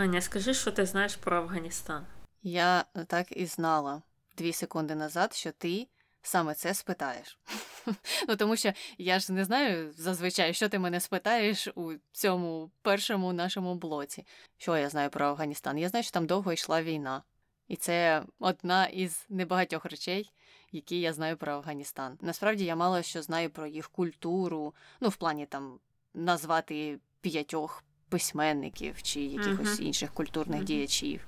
[0.00, 2.06] Аня, скажи, що ти знаєш про Афганістан?
[2.42, 4.02] Я так і знала
[4.36, 5.88] дві секунди назад, що ти
[6.22, 7.38] саме це спитаєш.
[8.28, 13.32] Ну тому що я ж не знаю зазвичай, що ти мене спитаєш у цьому першому
[13.32, 14.26] нашому блоці.
[14.58, 15.78] Що я знаю про Афганістан?
[15.78, 17.22] Я знаю, що там довго йшла війна.
[17.68, 20.32] І це одна із небагатьох речей,
[20.72, 22.18] які я знаю про Афганістан.
[22.20, 25.78] Насправді я мало що знаю про їх культуру, ну в плані там
[26.14, 29.82] назвати п'ятьох письменників чи якихось uh-huh.
[29.82, 30.64] інших культурних uh-huh.
[30.64, 31.26] діячів.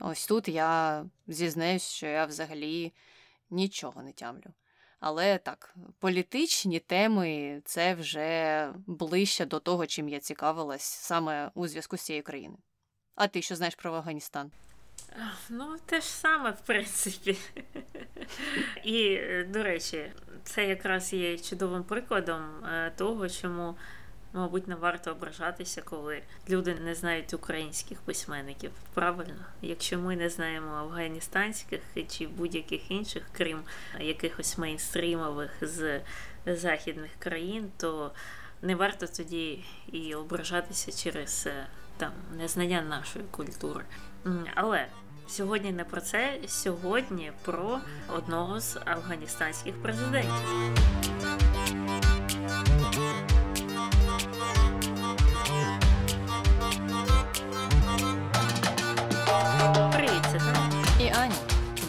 [0.00, 2.92] Ось тут я зізнаюсь, що я взагалі
[3.50, 4.52] нічого не тямлю.
[5.00, 11.96] Але так, політичні теми це вже ближче до того, чим я цікавилась саме у зв'язку
[11.96, 12.62] з цією країною.
[13.14, 14.50] А ти що знаєш про Афганістан?
[15.48, 17.36] Ну, те ж саме, в принципі.
[18.84, 20.12] І, до речі,
[20.44, 23.76] це якраз є чудовим прикладом е, того, чому
[24.34, 28.70] мабуть, не варто ображатися, коли люди не знають українських письменників.
[28.94, 33.60] Правильно, якщо ми не знаємо афганістанських чи будь-яких інших, крім
[34.00, 36.00] якихось мейнстрімових з
[36.46, 38.10] західних країн, то
[38.62, 43.84] не варто тоді і ображатися через е, там незнання нашої культури.
[44.54, 44.86] Але
[45.26, 51.53] сьогодні не про це, сьогодні про одного з афганістанських президентів.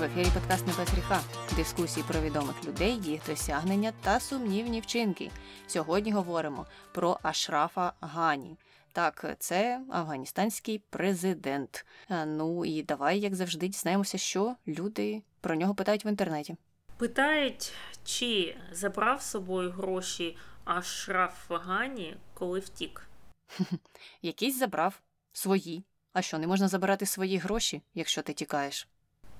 [0.04, 1.22] Ефірі подкаст «Не без гріха»
[1.56, 5.32] дискусії про відомих людей, їх досягнення та сумнівні вчинки.
[5.68, 8.58] Сьогодні говоримо про Ашрафа Гані.
[8.94, 11.86] Так, це афганістанський президент.
[12.26, 16.56] Ну і давай, як завжди, дізнаємося, що люди про нього питають в інтернеті.
[16.98, 17.74] Питають,
[18.04, 23.08] чи забрав з собою гроші Ашраф Гані, коли втік?
[24.22, 25.02] Якийсь забрав
[25.34, 25.84] свої.
[26.14, 28.88] А що, не можна забирати свої гроші, якщо ти тікаєш?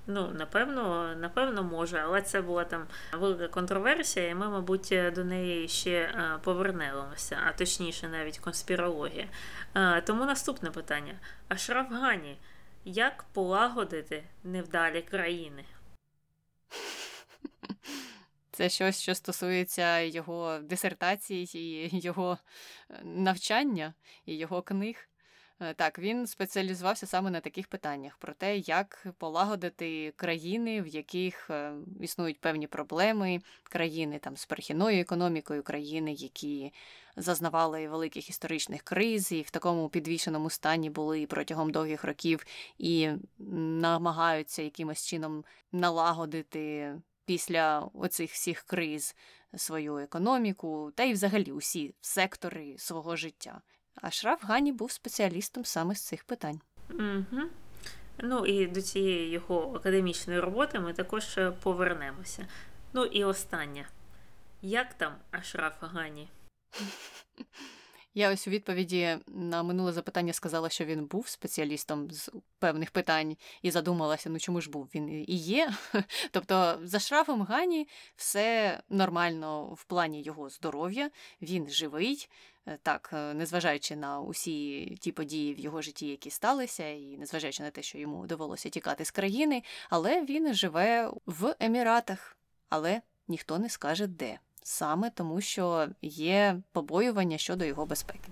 [0.08, 5.68] Ну, напевно, напевно, може, але це була там велика контроверсія, і ми, мабуть, до неї
[5.68, 9.28] ще е, повернемося, а точніше, навіть конспірологія.
[9.76, 12.38] Е, тому наступне питання: а Шрафгані,
[12.86, 15.66] як полагодити невдалі країни?
[18.52, 22.38] Це щось, що стосується його дисертації, і його
[22.90, 23.94] е, навчання
[24.26, 25.10] і його книг.
[25.60, 31.50] Е, так, він спеціалізувався саме на таких питаннях: про те, як полагодити країни, в яких
[31.50, 36.74] е, існують певні проблеми, країни там з перехідною економікою, країни, які
[37.16, 42.46] зазнавали великих історичних криз, і в такому підвішеному стані були протягом довгих років
[42.78, 46.96] і намагаються якимось чином налагодити
[47.26, 49.16] після оцих всіх криз
[49.56, 53.62] свою економіку, та й взагалі усі сектори свого життя.
[54.02, 56.62] А Шраф Гані був спеціалістом саме з цих питань.
[56.90, 57.42] Угу.
[58.20, 62.48] Ну і до цієї його академічної роботи ми також е, повернемося.
[62.94, 63.88] Ну і останнє.
[64.62, 66.30] Як там Ашраф Гані?
[68.18, 73.38] Я ось у відповіді на минуле запитання сказала, що він був спеціалістом з певних питань
[73.62, 75.74] і задумалася, ну чому ж був він і є.
[76.32, 81.10] Тобто, за шрафом Гані все нормально в плані його здоров'я,
[81.42, 82.30] він живий.
[82.68, 87.64] Е, так, е, незважаючи на усі ті події в його житті, які сталися, і незважаючи
[87.64, 92.38] на те, що йому довелося тікати з країни, але він живе в Еміратах,
[92.70, 98.30] але ніхто не скаже де саме тому, що є побоювання щодо його безпеки.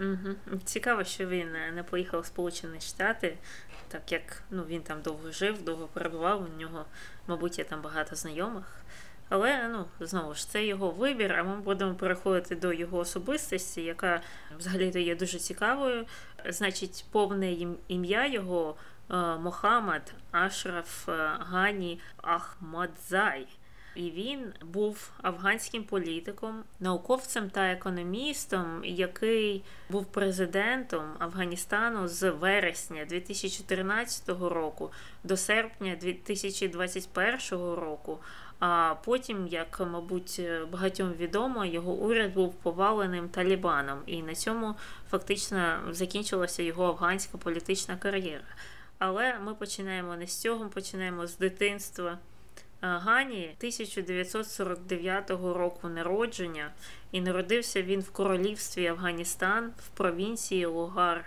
[0.00, 0.58] Угу.
[0.64, 3.36] Цікаво, що він е, не поїхав в Сполучені Штати,
[3.88, 6.42] так як ну, він там довго жив, довго перебував.
[6.42, 6.84] У нього,
[7.26, 8.64] мабуть, є там багато знайомих.
[9.28, 11.32] Але ну знову ж це його вибір.
[11.32, 14.20] А ми будемо переходити до його особистості, яка
[14.58, 16.06] взагалі-то є дуже цікавою.
[16.48, 17.56] Значить, повне
[17.88, 18.76] ім'я його
[19.10, 23.46] е, Мохаммад Ашраф е, Гані Ахмадзай
[23.98, 34.28] і він був афганським політиком, науковцем та економістом, який був президентом Афганістану з вересня 2014
[34.28, 34.90] року
[35.24, 38.18] до серпня 2021 року.
[38.60, 40.40] А потім, як мабуть,
[40.72, 44.74] багатьом відомо, його уряд був поваленим Талібаном, і на цьому
[45.10, 48.44] фактично закінчилася його афганська політична кар'єра.
[48.98, 52.18] Але ми починаємо не з цього, починаємо з дитинства.
[52.80, 56.70] Гані 1949 року народження,
[57.12, 61.24] і народився він в королівстві Афганістан в провінції Лугар.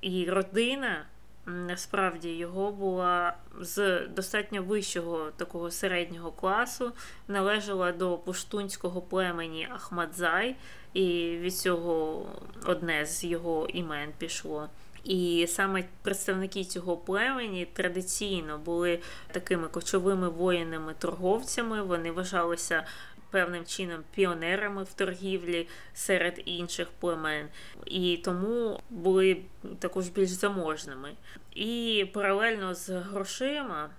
[0.00, 1.04] І родина
[1.46, 6.92] насправді його була з достатньо вищого такого середнього класу,
[7.28, 10.56] належала до пуштунського племені Ахмадзай,
[10.92, 12.26] і від цього
[12.64, 14.68] одне з його імен пішло.
[15.04, 18.98] І саме представники цього племені традиційно були
[19.32, 21.82] такими кочовими воїнами-торговцями.
[21.82, 22.84] Вони вважалися
[23.30, 27.48] певним чином піонерами в торгівлі серед інших племен,
[27.86, 29.42] і тому були
[29.78, 31.12] також більш заможними.
[31.54, 33.90] І паралельно з грошима.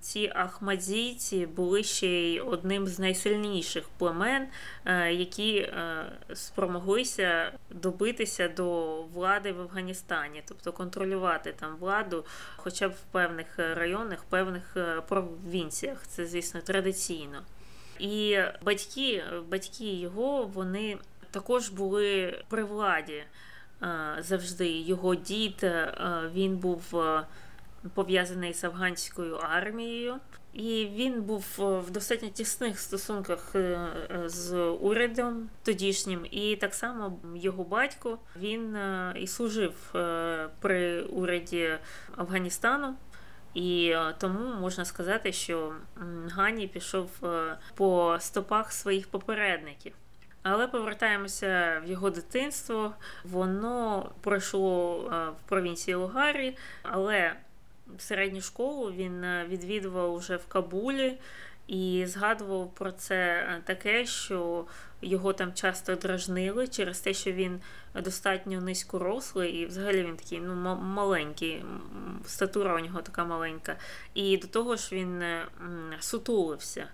[0.00, 4.46] Ці ахмадзійці були ще й одним з найсильніших племен,
[4.84, 6.04] е, які е,
[6.34, 12.24] спромоглися добитися до влади в Афганістані, тобто контролювати там владу,
[12.56, 16.06] хоча б в певних районах, певних е, провінціях.
[16.06, 17.42] Це, звісно, традиційно.
[17.98, 20.98] І батьки, батьки його вони
[21.30, 23.24] також були при владі
[24.18, 24.68] завжди.
[24.68, 25.66] Його дід
[26.34, 26.94] він був
[27.94, 30.14] пов'язаний з афганською армією.
[30.52, 33.88] І він був в достатньо тісних стосунках е,
[34.26, 41.70] з урядом тодішнім, і так само його батько він е, і служив е, при уряді
[42.16, 42.94] Афганістану.
[43.56, 45.72] І е, тому можна сказати, що
[46.28, 49.92] Гані пішов е, по стопах своїх попередників.
[50.42, 52.94] Але повертаємося в його дитинство.
[53.24, 57.36] Воно пройшло е, в провінції Лугарі, але
[57.98, 61.18] середню школу він відвідував уже в Кабулі
[61.66, 64.64] і згадував про це таке, що
[65.02, 67.60] його там часто дражнили через те, що він
[67.94, 71.64] достатньо низькорослий, і взагалі він такий ну, маленький,
[72.26, 73.76] статура у нього така маленька.
[74.14, 75.24] І до того ж він
[76.00, 76.88] сутулився.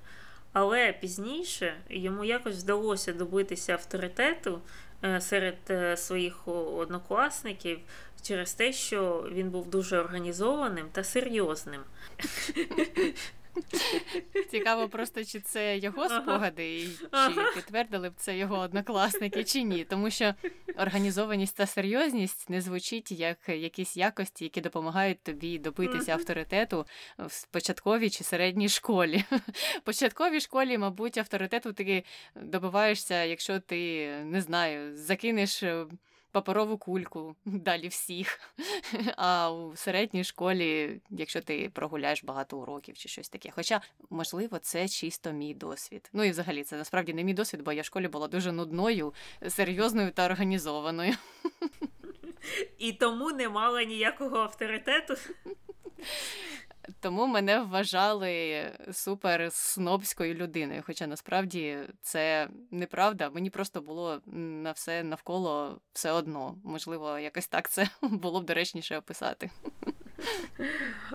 [0.52, 4.60] Але пізніше йому якось вдалося добитися авторитету
[5.04, 7.78] е, серед е, своїх однокласників
[8.22, 11.80] через те, що він був дуже організованим та серйозним.
[14.50, 19.84] Цікаво, просто чи це його спогади, і чи підтвердили б це його однокласники, чи ні.
[19.84, 20.34] Тому що
[20.76, 26.86] організованість та серйозність не звучить як якісь якості, які допомагають тобі добитися авторитету
[27.18, 29.24] в початковій чи середній школі.
[29.76, 32.04] В початковій школі, мабуть, авторитету ти
[32.36, 35.64] добиваєшся, якщо ти не знаю, закинеш
[36.32, 38.40] паперову кульку далі всіх.
[39.16, 43.50] А у середній школі, якщо ти прогуляєш багато уроків чи щось таке.
[43.50, 43.80] Хоча,
[44.10, 46.10] можливо, це чисто мій досвід.
[46.12, 49.14] Ну і взагалі це насправді не мій досвід, бо я в школі була дуже нудною,
[49.48, 51.14] серйозною та організованою.
[52.78, 55.14] І тому не мала ніякого авторитету.
[57.00, 60.82] Тому мене вважали супер снобською людиною.
[60.86, 63.30] Хоча насправді це неправда.
[63.30, 66.56] Мені просто було на все навколо все одно.
[66.64, 69.50] Можливо, якось так це було б доречніше описати.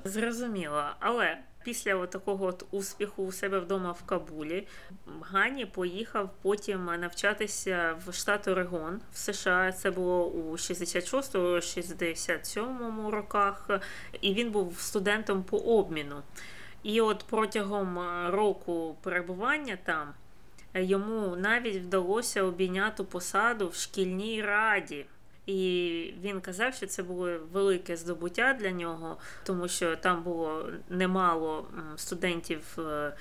[0.04, 1.38] Зрозуміло, але
[1.68, 4.68] після такого успіху у себе вдома в Кабулі
[5.22, 9.72] Гані поїхав потім навчатися в штат Орегон в США.
[9.72, 13.70] Це було у 66-67 роках,
[14.22, 16.22] і він був студентом по обміну.
[16.84, 18.00] І от протягом
[18.30, 20.14] року перебування там
[20.74, 25.06] йому навіть вдалося обійняти посаду в шкільній раді.
[25.48, 31.68] І він казав, що це було велике здобуття для нього, тому що там було немало
[31.96, 33.14] студентів е,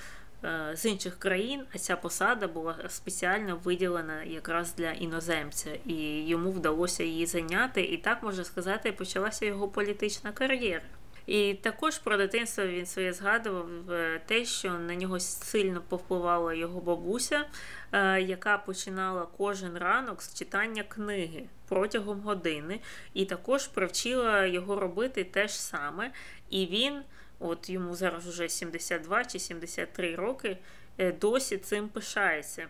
[0.43, 6.51] е, з інших країн, а ця посада була спеціально виділена якраз для іноземця, і йому
[6.51, 7.81] вдалося її зайняти.
[7.81, 10.85] І так можна сказати, почалася його політична кар'єра.
[11.27, 16.79] І також про дитинство він своє згадував е, те, що на нього сильно повпливала його
[16.79, 17.45] бабуся,
[17.91, 22.79] е, яка починала кожен ранок з читання книги протягом години,
[23.13, 26.11] і також привчила його робити те ж саме.
[26.49, 27.01] І він,
[27.39, 30.57] от йому зараз вже 72 чи 73 роки,
[30.97, 32.67] е, досі цим пишається.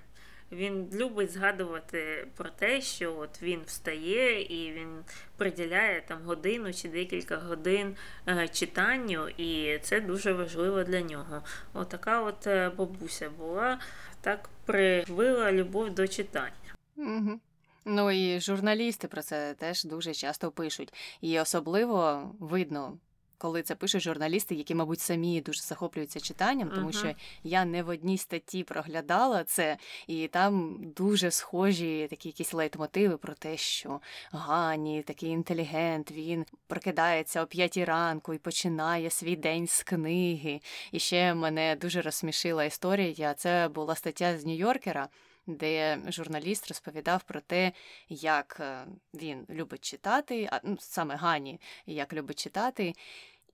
[0.51, 5.04] Він любить згадувати про те, що от він встає і він
[5.38, 7.96] приділяє там годину чи декілька годин
[8.27, 11.44] е, читанню, і це дуже важливо для нього.
[11.74, 13.80] Отака от, е, бабуся була,
[14.22, 16.75] так привила любов до читання.
[16.96, 17.39] Угу.
[17.86, 22.98] Ну і журналісти про це теж дуже часто пишуть, і особливо видно
[23.38, 27.00] коли це пишуть журналісти, які, мабуть, самі дуже захоплюються читанням, тому uh-huh.
[27.00, 29.77] що я не в одній статті проглядала це,
[30.08, 34.00] і там дуже схожі такі якісь лейтмотиви про те, що
[34.32, 40.62] Гані, такий інтелігент, він прокидається о п'ятій ранку і починає свій день з книги.
[40.91, 43.34] І ще мене дуже розсмішила історія.
[43.34, 45.08] Це була стаття з Нью-Йоркера.
[45.48, 47.72] Де журналіст розповідав про те,
[48.10, 52.94] як е, він любить читати, а ну, саме Гані, як любить читати,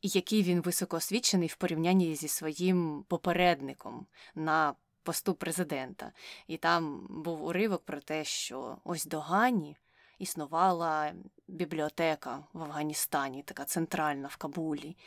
[0.01, 4.73] і який він високоосвічений в порівнянні зі своїм попередником на
[5.03, 6.11] посту президента.
[6.47, 9.77] І там був уривок про те, що ось до Гані
[10.23, 11.13] існувала
[11.47, 14.97] бібліотека в Афганістані, така центральна в Кабулі.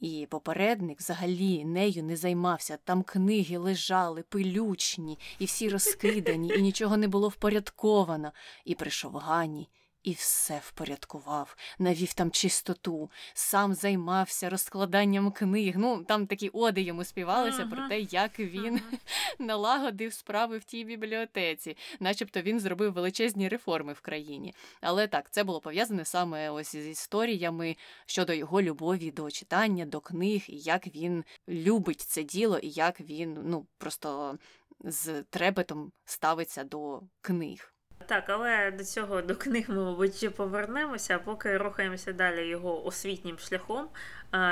[0.00, 2.78] І попередник взагалі нею не займався.
[2.84, 8.32] Там книги лежали, пилючні, і всі розкидані, і нічого не було впорядковано.
[8.64, 9.68] І прийшов Гані
[10.06, 15.74] і все впорядкував, навів там чистоту, сам займався розкладанням книг.
[15.78, 17.70] Ну, там такі оди йому співалися ага.
[17.70, 18.98] про те, як він ага.
[19.38, 24.54] налагодив справи в тій бібліотеці, начебто він зробив величезні реформи в країні.
[24.80, 30.00] Але так, це було пов'язане саме ось з історіями щодо його любові до читання, до
[30.00, 34.38] книг, і як він любить це діло, і як він ну просто
[34.80, 37.75] з трепетом ставиться до книг.
[38.06, 43.88] Так, але до цього до книг ми, мабуть, повернемося, поки рухаємося далі його освітнім шляхом.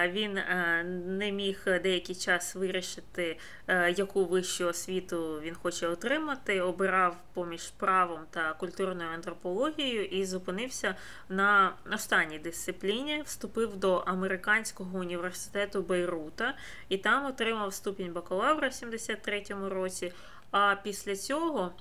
[0.09, 0.41] Він
[1.19, 3.39] не міг деякий час вирішити,
[3.97, 6.61] яку вищу освіту він хоче отримати.
[6.61, 10.95] Обирав поміж правом та культурною антропологією і зупинився
[11.29, 13.23] на останній дисципліні.
[13.27, 16.55] Вступив до американського університету Бейрута
[16.89, 20.13] і там отримав ступінь бакалавра в 73-му році.
[20.51, 21.73] А після цього.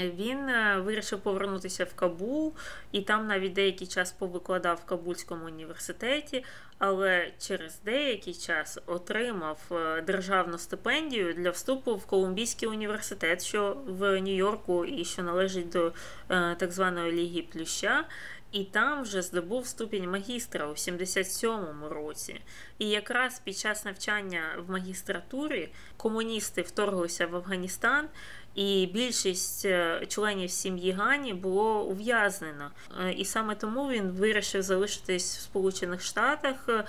[0.00, 2.54] Він е, вирішив повернутися в Кабул
[2.92, 6.44] і там навіть деякий час повикладав в Кабульському університеті,
[6.78, 14.20] але через деякий час отримав е, державну стипендію для вступу в Колумбійський університет, що в
[14.20, 15.92] Нью-Йорку і що належить до
[16.30, 18.04] е, так званої Ліги Плюща.
[18.52, 22.40] І там вже здобув ступінь магістра у 77-му році.
[22.78, 28.08] І якраз під час навчання в магістратурі комуністи вторглися в Афганістан
[28.54, 32.70] і більшість е, членів сім'ї Гані було ув'язнено.
[33.00, 36.84] Е, і саме тому він вирішив залишитись в Сполучених Штатах, е,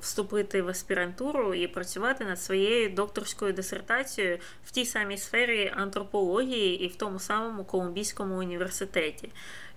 [0.00, 6.88] вступити в аспірантуру і працювати над своєю докторською дисертацією в тій самій сфері антропології і
[6.88, 9.30] в тому самому Колумбійському університеті.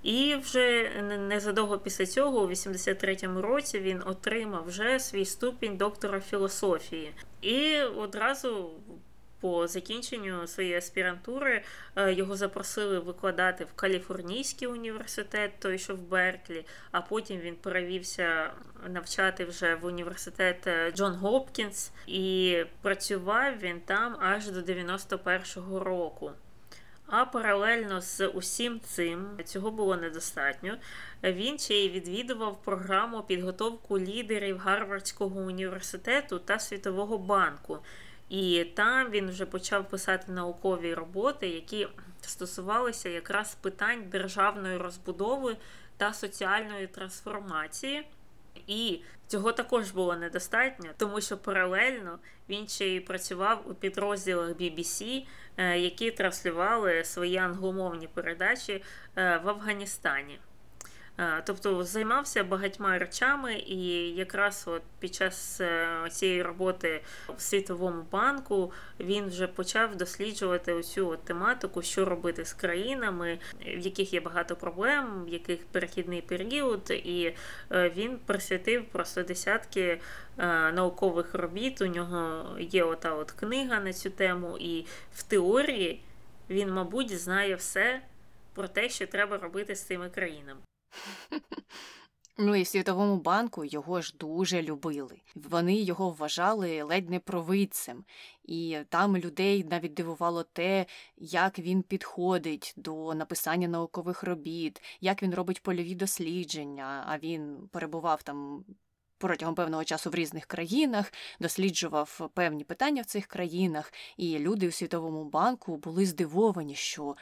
[0.04, 0.90] І вже
[1.30, 7.12] незадовго після цього, у 83-му році, він отримав вже свій ступінь доктора філософії.
[7.42, 8.70] І одразу
[9.42, 11.64] по закінченню своєї аспірантури
[11.96, 18.52] е, його запросили викладати в Каліфорнійський університет, той що в Берклі, а потім він перевівся
[18.90, 26.32] навчати вже в університет е, Джон Гопкінс, і працював він там аж до 91-го року.
[27.08, 30.78] А паралельно з усім цим цього було недостатньо.
[31.24, 37.80] Він ще й відвідував програму підготовку лідерів Гарвардського університету та Світового банку.
[38.32, 41.88] І там він вже почав писати наукові роботи, які
[42.22, 45.58] стосувалися якраз питань державної розбудови
[45.98, 48.08] та соціальної трансформації.
[48.68, 52.20] І цього також було недостатньо, тому що паралельно
[52.50, 55.26] він ще й працював у підрозділах BBC,
[55.58, 58.84] е, які транслювали свої англомовні передачі
[59.16, 60.40] е, в Афганістані.
[61.22, 63.78] Е, тобто займався багатьма речами, і
[64.10, 67.02] якраз от під час е, цієї роботи
[67.38, 73.80] в Світовому банку він вже почав досліджувати оцю от тематику, що робити з країнами, в
[73.80, 77.34] яких є багато проблем, в яких перехідний період, і
[77.72, 80.00] е, він присвятив просто десятки
[80.74, 81.82] наукових робіт.
[81.82, 86.02] У нього є ота от книга на цю тему, і в теорії
[86.50, 88.02] він, мабуть, знає все
[88.54, 90.62] про те, що треба робити з цими країнами.
[92.38, 95.22] Ну і в Світовому банку його ж дуже любили.
[95.36, 98.06] Вони його вважали ледь не провидцем,
[98.44, 100.86] і там людей навіть дивувало те,
[101.18, 107.04] як він підходить до написання наукових робіт, як він робить польові дослідження.
[107.08, 108.66] А він перебував там
[109.18, 114.72] протягом певного часу в різних країнах, досліджував певні питання в цих країнах, і люди у
[114.72, 117.16] Світовому банку були здивовані, що.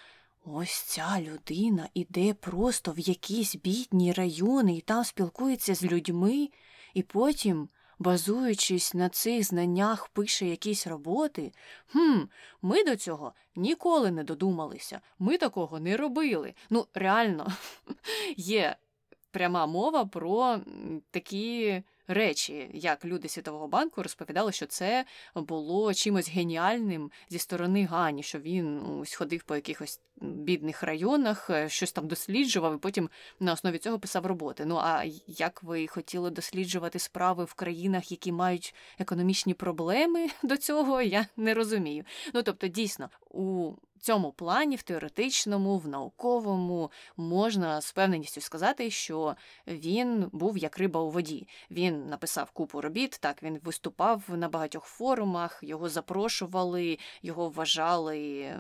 [0.46, 6.50] Ось ця людина іде просто в якісь бідні райони і там спілкується з людьми,
[6.94, 7.70] і потім,
[8.00, 11.52] базуючись на цих знаннях, пише якісь роботи.
[11.88, 12.20] Хм,
[12.62, 16.54] ми до цього ніколи не додумалися, ми такого не робили.
[16.70, 17.52] Ну, реально,
[18.38, 18.76] є
[19.32, 20.60] пряма мова про
[21.12, 28.24] такі речі, як люди Світового банку розповідали, що це було чимось геніальним зі сторони Гані,
[28.24, 33.54] що він ось ходив по якихось бідних районах, е, щось там досліджував, і потім на
[33.54, 34.66] основі цього писав роботи.
[34.66, 41.02] Ну а як ви хотіли досліджувати справи в країнах, які мають економічні проблеми до цього,
[41.02, 42.04] я не розумію.
[42.34, 49.36] Ну тобто, дійсно, у цьому плані, в теоретичному, в науковому, можна з певненістю сказати, що
[49.68, 51.48] він був як риба у воді.
[51.72, 58.54] Він написав купу робіт, так він виступав на багатьох форумах, його запрошували, його вважали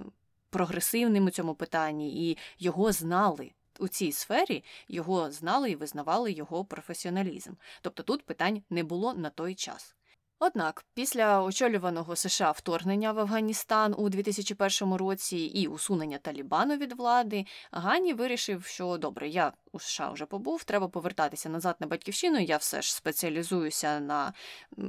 [0.50, 3.51] прогресивним у цьому питанні, і його знали.
[3.79, 7.53] у цій сфері його знали і визнавали його професіоналізм.
[7.81, 9.96] Тобто тут питань не було на той час.
[10.41, 17.46] Однак, після очолюваного США вторгнення в Афганістан у 2001 році і усунення Талібану від влади,
[17.72, 22.39] Гані вирішив, що добре, я у США вже побув, треба повертатися назад на батьківщину.
[22.39, 24.34] Я все ж спеціалізуюся на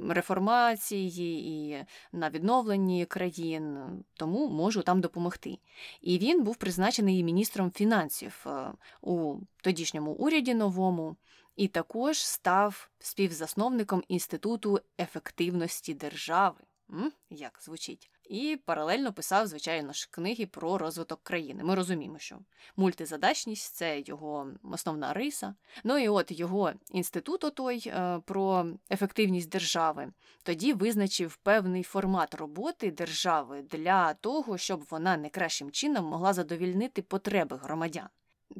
[0.08, 3.78] реформації і на відновленні країн,
[4.14, 5.58] тому можу там допомогти.
[6.00, 11.16] І він був призначений міністром фінансів е, у тодішньому уряді новому
[11.60, 16.60] і також став співзасновником Інституту ефективності держави.
[16.90, 17.12] М?
[17.30, 18.10] Як звучить?
[18.24, 21.64] І паралельно писав, звичайно ж, книги про розвиток країни.
[21.64, 22.38] Ми розуміємо, що
[22.76, 25.54] мультизадачність це його основна риса.
[25.84, 30.12] Ну і от його інститут, той е, про ефективність держави,
[30.42, 37.56] тоді визначив певний формат роботи держави для того, щоб вона найкращим чином могла задовільнити потреби
[37.62, 38.08] громадян.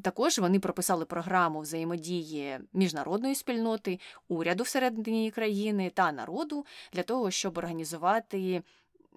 [0.01, 7.57] Також вони прописали програму взаємодії міжнародної спільноти, уряду всередині країни та народу для того, щоб
[7.57, 8.63] організувати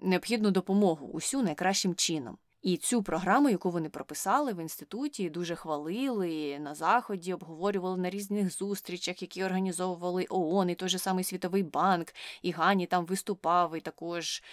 [0.01, 2.37] необхідну допомогу усю найкращим чином.
[2.65, 8.53] І цю програму, яку вони прописали в інституті, дуже хвалили на заході, обговорювали на різних
[8.57, 13.79] зустрічах, які організовували ООН, і той же самий Світовий банк, і Гані там виступав і
[13.79, 14.43] також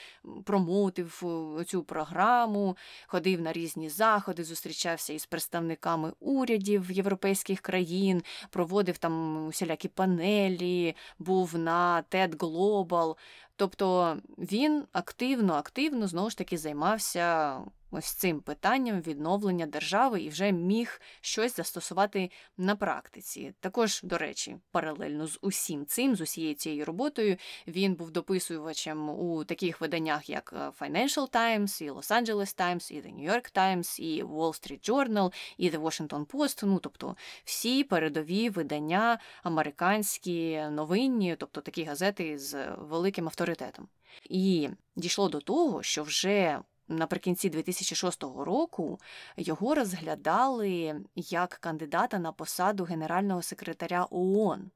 [0.45, 1.23] промоутив
[1.61, 2.77] е, цю програму,
[3.07, 11.59] ходив на різні заходи, зустрічався із представниками урядів європейських країн, проводив там усілякі панелі, був
[11.59, 13.17] на TED Global.
[13.57, 17.57] Тобто він активно, активно знову ж таки займався
[17.93, 23.55] ось цим питанням відновлення держави і вже міг щось застосувати на практиці.
[23.61, 29.45] Також, до речі, паралельно з усім цим, з усією цією роботою, він був дописувачем у
[29.45, 34.01] таких виданнях, як е, Financial Times, і Los Angeles Times, і The New York Times,
[34.01, 36.67] і Wall Street Journal, і The Washington Post.
[36.67, 43.89] Ну тобто всі передові видання американські новинні, тобто такі газети з великим авторитетом.
[44.25, 46.61] І дійшло до того, що вже
[46.97, 49.01] наприкінці 2006 року
[49.37, 54.71] його розглядали як кандидата на посаду генерального секретаря ООН.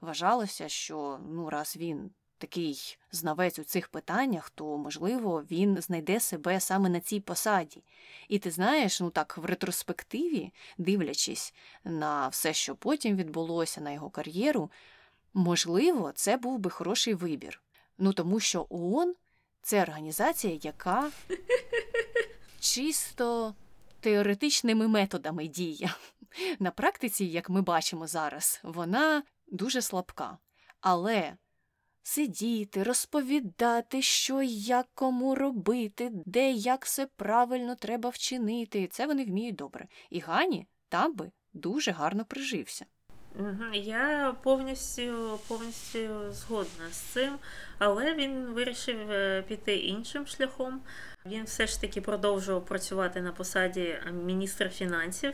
[0.00, 6.60] Вважалося, що ну, раз він такий знавець у цих питаннях, то, можливо, він знайде себе
[6.60, 7.82] саме на цій посаді.
[8.28, 11.54] І ти знаєш, ну так, в ретроспективі, дивлячись
[11.84, 14.70] на все, що потім відбулося, на його кар'єру,
[15.34, 17.62] можливо, це був би хороший вибір.
[17.98, 19.14] Ну тому що ООН
[19.62, 21.10] це організація, яка
[22.60, 23.54] чисто
[24.00, 25.94] теоретичними методами діє.
[26.58, 30.38] На практиці, як ми бачимо зараз, вона дуже слабка.
[30.80, 31.36] Але
[32.02, 39.56] сидіти, розповідати, що як кому робити, де як все правильно треба вчинити, це вони вміють
[39.56, 39.88] добре.
[40.10, 42.86] І Гані там би дуже гарно прижився.
[43.72, 45.98] Я повністю повністю
[46.32, 47.32] згодна з цим,
[47.78, 50.80] але він вирішив е, піти іншим шляхом.
[51.26, 55.32] Він все ж таки продовжував працювати на посаді міністра фінансів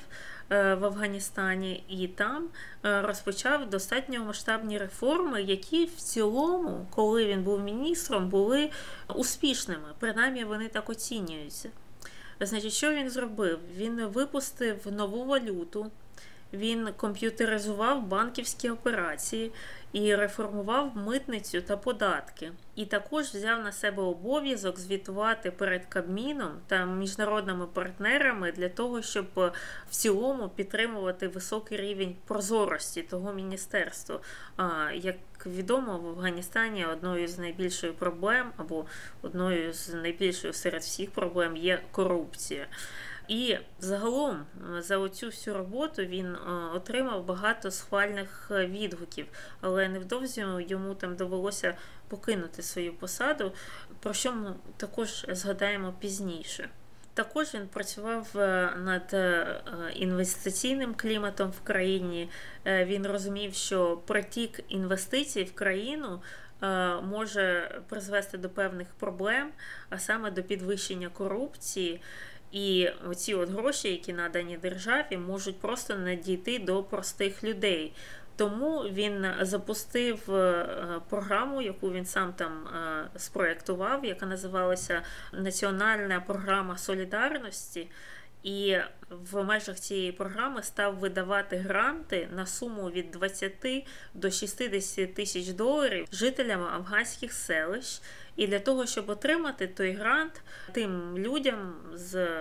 [0.50, 2.48] е, в Афганістані і там
[2.85, 8.70] е, розпочав достатньо масштабні реформи, які в цілому, коли він був міністром, були
[9.14, 9.88] успішними.
[9.98, 11.70] Принаймні вони так оцінюються.
[12.40, 13.59] Значить, що він зробив?
[13.76, 15.90] Він випустив нову валюту.
[16.55, 19.53] Він комп'ютеризував банківські операції
[19.93, 22.53] і реформував митницю та податки.
[22.77, 29.27] І також взяв на себе обов'язок звітувати перед Кабміном та міжнародними партнерами для того, щоб
[29.90, 34.21] в цілому підтримувати високий рівень прозорості того міністерства.
[34.95, 38.85] Як відомо, в Афганістані одною з найбільших проблем або
[39.23, 42.67] одною з найбільших серед всіх проблем є корупція.
[43.29, 44.47] І загалом
[44.79, 46.39] за оцю всю роботу він е,
[46.75, 49.27] отримав багато схвальних е, відгуків,
[49.61, 51.75] але невдовзі йому там довелося
[52.09, 53.53] покинути свою посаду,
[54.01, 56.69] про що ми також згадаємо пізніше.
[57.15, 59.17] Також він працював е, над
[59.95, 62.29] інвестиційним кліматом в країні.
[62.67, 66.23] Він розумів, що притік інвестицій в країну
[67.03, 69.51] може призвести до певних проблем,
[69.91, 72.01] а саме до підвищення корупції.
[72.55, 77.93] І оці от гроші, які надані державі, можуть просто надійти до простих людей.
[78.37, 80.67] Тому він запустив е,
[81.09, 87.88] програму, яку він сам там спроектував, спроєктував, яка називалася Національна програма солідарності.
[88.43, 88.77] І
[89.11, 96.07] в межах цієї програми став видавати гранти на суму від 20 до 60 тисяч доларів
[96.12, 98.01] жителям афганських селищ
[98.37, 102.38] І для того, щоб отримати той грант, тим людям з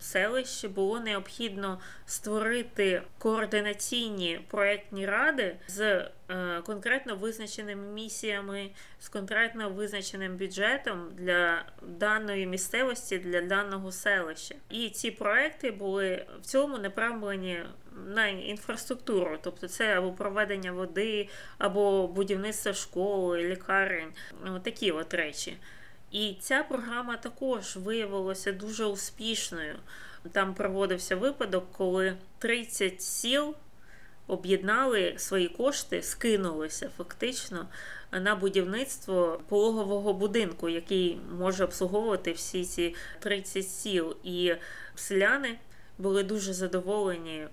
[0.00, 10.36] селища було необхідно створити координаційні проектні ради з е, конкретно визначеними місіями, з конкретно визначеним
[10.36, 14.54] бюджетом для даної місцевості, для даного селища.
[14.70, 15.93] І ці проекти були
[16.42, 17.62] в цьому направлені
[18.06, 21.28] на інфраструктуру, тобто це або проведення води,
[21.58, 24.12] або будівництво школи, лікарень,
[24.62, 25.56] такі от речі.
[26.10, 29.76] І ця програма також виявилася дуже успішною.
[30.32, 33.54] Там проводився випадок, коли 30 сіл
[34.26, 37.68] об'єднали свої кошти, скинулися фактично
[38.12, 44.16] на будівництво пологового будинку, який може обслуговувати всі ці 30 сіл.
[44.24, 44.54] І
[44.94, 45.58] селяни
[45.98, 47.48] були дуже задоволені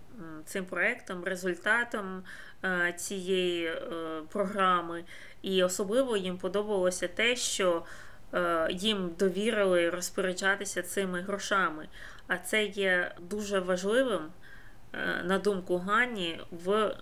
[0.46, 2.24] цим проектом, результатом
[2.64, 3.78] е, цієї е,
[4.30, 5.04] програми.
[5.42, 7.84] І особливо їм подобалося те, що
[8.34, 11.88] е, їм довірили розпоряджатися цими грошами.
[12.28, 14.22] А це є дуже важливим
[15.24, 16.96] на думку Гані, в е,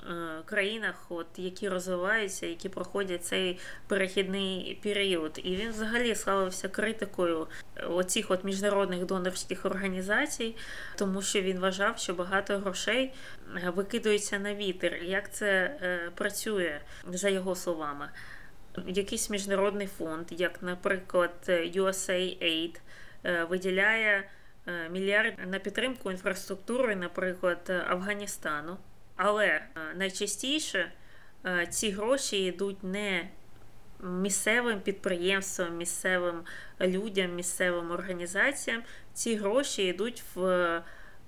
[0.46, 5.40] країнах, от, які розвиваються, які проходять цей перехідний період.
[5.44, 7.48] І він взагалі славився критикою
[7.90, 10.56] оцих от міжнародних донорських організацій,
[10.96, 13.14] тому що він вважав, що багато грошей
[13.56, 14.96] е, викидується на вітер.
[14.96, 15.76] Як це
[16.16, 18.10] працює за його словами?
[18.88, 22.76] Якийсь міжнародний фонд, як, наприклад, USAID,
[23.50, 24.30] виділяє.
[24.70, 28.78] Е, мільярд на підтримку інфраструктури, наприклад, Афганістану.
[29.16, 30.92] Але е, найчастіше
[31.46, 33.30] е, ці гроші йдуть не
[34.04, 36.42] місцевим підприємствам, місцевим
[36.82, 38.84] людям, місцевим організаціям.
[39.14, 40.82] Ці гроші йдуть в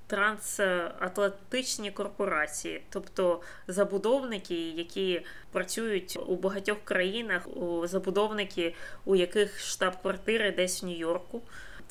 [0.07, 8.75] трансатлантичні корпорації, тобто забудовники, які працюють у багатьох країнах, у забудовники,
[9.05, 11.41] у яких штаб-квартири десь в Нью-Йорку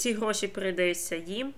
[0.00, 1.54] ці гроші передаються їм,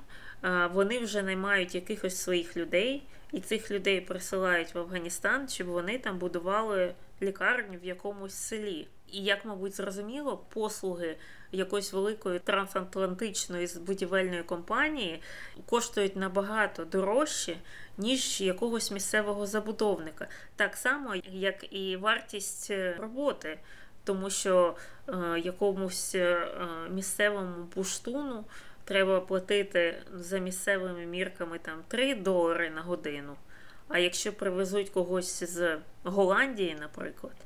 [0.73, 3.03] вони вже наймають якихось своїх людей,
[3.33, 8.89] і цих людей присилають в Афганістан, щоб вони там будували лікарню в якомусь селі.
[9.13, 11.17] І як, мабуть, зрозуміло, послуги
[11.53, 15.23] якоїсь великої трансатлантичної будівельної компанії
[15.67, 17.57] коштують набагато дорожче,
[17.99, 23.59] ніж якогось місцевого забудовника, так само, як і вартість е, роботи
[24.05, 24.77] тому що
[25.09, 26.49] е, якомусь е,
[26.91, 28.45] місцевому буштуну
[28.85, 33.37] треба платити за місцевими мірками там 3 долари на годину.
[33.89, 37.37] А якщо привезуть когось з Голландії, наприклад,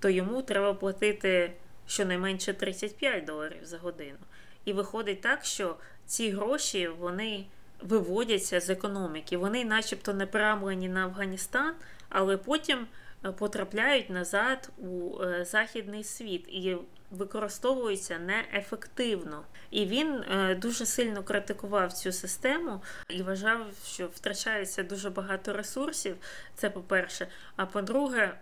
[0.00, 1.52] то йому треба платити
[1.86, 4.18] щонайменше 35 доларів за годину.
[4.64, 7.46] І виходить так, що ці гроші вони
[7.82, 9.36] виводяться з економіки.
[9.36, 11.74] Вони начебто направлені на Афганістан,
[12.08, 16.76] але потім Е, потрапляють назад у е, західний світ і
[17.10, 19.44] використовуються неефективно.
[19.70, 26.16] І він е, дуже сильно критикував цю систему і вважав, що втрачається дуже багато ресурсів.
[26.54, 27.28] Це по-перше.
[27.56, 28.34] А по-друге,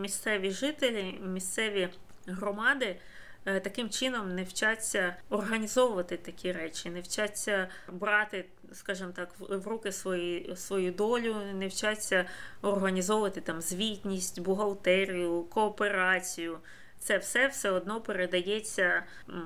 [0.00, 1.88] місцеві жителі, місцеві
[2.26, 2.96] громади.
[3.46, 9.92] Е, таким чином не вчаться організовувати такі речі, не вчаться брати, скажімо так, в руки
[9.92, 12.24] свої, свою долю, не вчаться
[12.62, 16.58] організовувати там звітність, бухгалтерію, кооперацію.
[16.98, 19.02] Це все все одно передається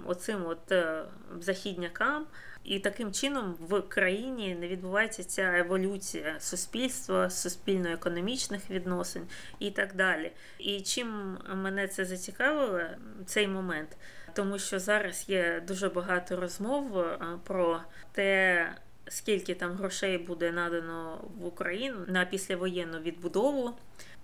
[0.06, 1.02] оцим от е,
[1.40, 2.26] західнякам.
[2.66, 9.22] І таким чином в країні не відбувається ця еволюція суспільства, суспільно-економічних відносин
[9.58, 10.32] і так далі.
[10.58, 12.80] І чим мене це зацікавило,
[13.26, 13.96] цей момент,
[14.32, 17.80] тому що зараз є дуже багато розмов е, про
[18.12, 18.72] те.
[19.08, 23.74] Скільки там грошей буде надано в Україну на післявоєнну відбудову?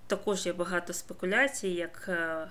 [0.06, 2.46] Також є багато спекуляцій, як е,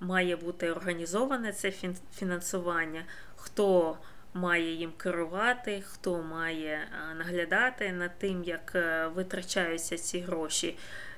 [0.00, 1.72] має бути організоване це
[2.14, 3.04] фінансування,
[3.36, 3.96] хто
[4.34, 10.76] має їм керувати, хто має е, наглядати над тим, як е, витрачаються ці гроші.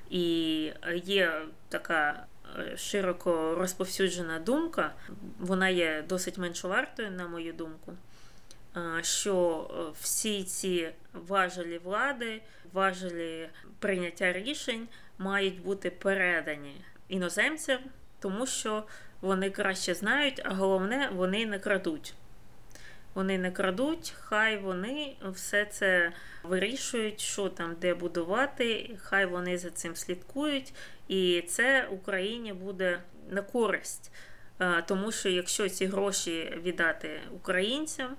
[0.09, 0.71] І
[1.03, 2.25] є така
[2.59, 4.93] е, широко розповсюджена думка,
[5.39, 7.93] вона є досить меншовартою, на мою думку.
[9.01, 12.41] Що всі ці важелі влади,
[12.73, 13.49] важелі
[13.79, 17.79] прийняття рішень мають бути передані іноземцям,
[18.19, 18.83] тому що
[19.21, 22.13] вони краще знають, а головне, вони не крадуть.
[23.17, 26.11] Вони не крадуть, хай вони все це
[26.43, 30.73] вирішують, що там де будувати, хай вони за цим слідкують,
[31.07, 32.99] і це Україні буде
[33.29, 34.11] на користь.
[34.85, 38.15] Тому що якщо ці гроші віддати українцям,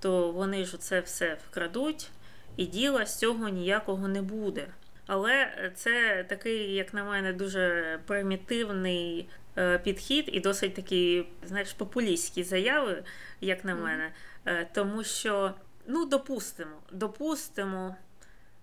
[0.00, 2.10] то вони ж це все вкрадуть,
[2.56, 4.66] і діла з цього ніякого не буде.
[5.06, 12.42] Але це такий, як на мене, дуже примітивний е, підхід і досить такі, знаєш, популістські
[12.42, 13.02] заяви,
[13.40, 14.10] як на мене.
[14.44, 15.54] Е, тому що,
[15.86, 17.96] ну, допустимо, допустимо,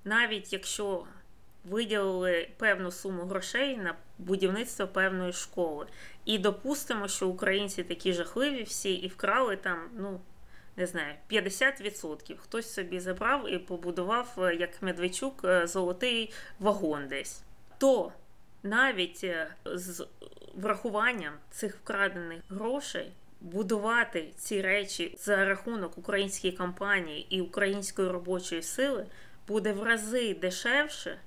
[0.04, 1.06] навіть якщо
[1.66, 5.88] виділили певну суму грошей на будівництво певної школи.
[6.26, 10.20] І допустимо, що українці такі жахливі всі і вкрали там, ну,
[10.78, 12.38] не знаю, 50%.
[12.38, 17.42] Хтось собі забрав і побудував, е, як Медведчук, е, золотий вагон десь.
[17.78, 18.12] То
[18.64, 19.26] навіть
[19.66, 20.08] з
[20.56, 23.12] врахуванням цих вкрадених грошей.
[23.52, 29.06] Будувати ці речі за рахунок української компанії і української робочої сили
[29.48, 31.18] буде в рази дешевше,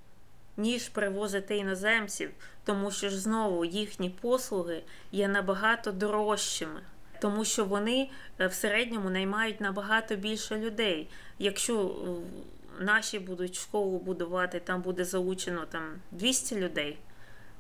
[0.57, 2.31] ніж привозити іноземців,
[2.65, 6.81] тому що ж знову їхні послуги є набагато дорожчими,
[7.21, 11.09] тому що вони е, в середньому наймають набагато більше людей.
[11.39, 16.99] Якщо е, наші будуть школу будувати, там буде залучено там 200 людей,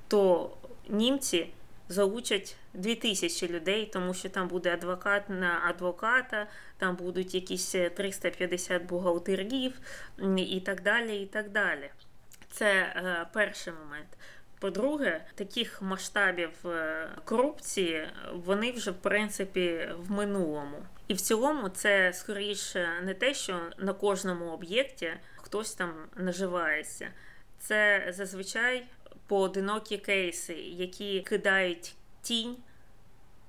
[0.09, 0.51] то
[0.89, 1.47] німці
[1.91, 6.47] залучать 2000 людей, тому що там буде адвокат на адвоката,
[6.79, 9.81] там будуть якісь 350 бухгалтерів
[10.37, 11.23] і так далі.
[11.23, 11.91] і так далі.
[12.51, 14.09] Це е, перший момент.
[14.61, 20.79] По-друге, таких масштабів е, корупції вони вже в принципі в минулому.
[21.09, 27.09] І в цілому це скоріше не те, що на кожному об'єкті хтось там наживається.
[27.59, 28.87] Це зазвичай
[29.31, 32.57] поодинокі кейси, які кидають тінь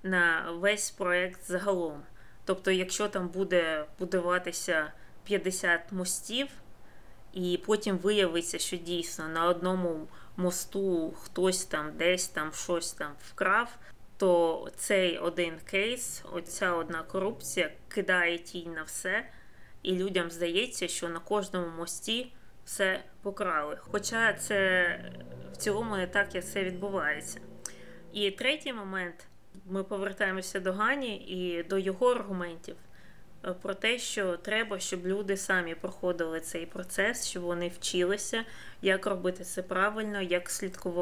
[0.04, 2.04] на весь проект загалом.
[2.46, 6.48] Тобто, якщо там буде будуватися 50 мостів,
[7.34, 13.78] і потім виявиться, що дійсно на одному мосту хтось там десь там щось там вкрав,
[14.18, 19.26] то цей один кейс, оця одна корупція кидає тінь на все,
[19.84, 22.34] і людям здається, що на кожному мості
[22.72, 23.78] все покрали.
[23.82, 24.86] Хоча це
[25.54, 27.40] в цілому не так, як це відбувається.
[28.14, 29.28] І третій момент
[29.66, 32.76] ми повертаємося до Гані і до його аргументів.
[33.46, 38.44] Е, про те, що треба, щоб люди самі проходили цей процес, щоб вони вчилися,
[38.82, 40.50] як робити це правильно, як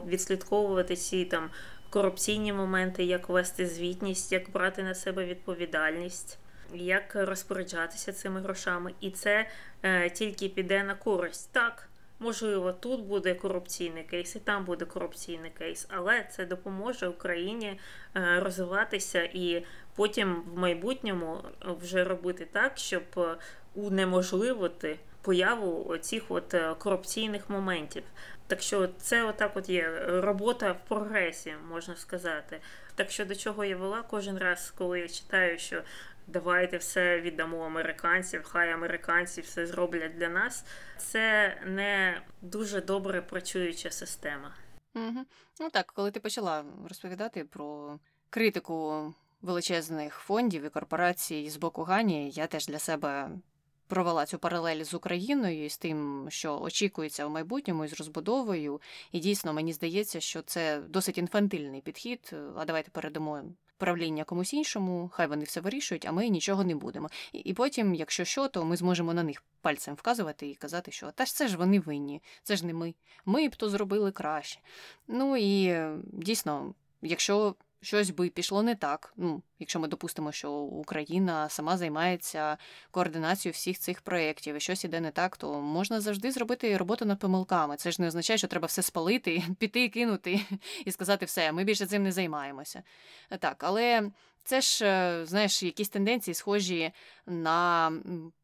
[0.07, 1.49] відслідковувати ці там
[1.89, 6.39] корупційні моменти, як вести звітність, як брати на себе відповідальність,
[6.73, 8.93] як розпоряджатися цими грошами.
[9.01, 9.45] І це
[9.83, 11.49] е, тільки піде на користь.
[11.51, 11.89] Так.
[12.21, 17.79] Можливо, тут буде корупційний кейс, і там буде корупційний кейс, але це допоможе Україні
[18.15, 21.37] е, розвиватися і потім в майбутньому
[21.81, 23.37] вже робити так, щоб
[23.75, 28.03] унеможливити появу цих от е, корупційних моментів.
[28.47, 32.59] Так що це отак от є робота в прогресі, можна сказати.
[32.95, 35.81] Так що до чого я вела кожен раз, коли я читаю, що
[36.29, 40.65] давайте все віддамо американців, хай американці все зроблять для нас.
[40.97, 44.55] Це не дуже добре працююча система.
[44.95, 45.25] Угу.
[45.59, 52.29] Ну так, коли ти почала розповідати про критику величезних фондів і корпорацій з боку Гані,
[52.29, 53.29] я теж для себе
[53.87, 58.81] провела цю паралель з Україною і з тим, що очікується в майбутньому і з розбудовою.
[59.11, 62.35] І дійсно мені здається, що це досить інфантильний підхід.
[62.55, 63.43] А давайте передамо
[63.79, 67.09] правління комусь іншому, хай вони все вирішують, а ми нічого не будемо.
[67.33, 71.11] І, і потім, якщо що, то ми зможемо на них пальцем вказувати і казати, що
[71.11, 72.93] та ж це ж вони винні, це ж не ми.
[73.25, 74.59] Ми б то зробили краще.
[75.07, 79.13] Ну і дійсно, якщо щось би пішло не так.
[79.17, 82.57] Ну, якщо ми допустимо, що Україна сама займається
[82.91, 87.19] координацією всіх цих проєктів і щось іде не так, то можна завжди зробити роботу над
[87.19, 87.75] помилками.
[87.75, 90.41] Це ж не означає, що треба все спалити, піти, кинути
[90.85, 92.83] і сказати все, ми більше цим не займаємося.
[93.39, 94.11] Так, але
[94.43, 96.91] це ж, е, знаєш, якісь тенденції схожі
[97.25, 97.91] на.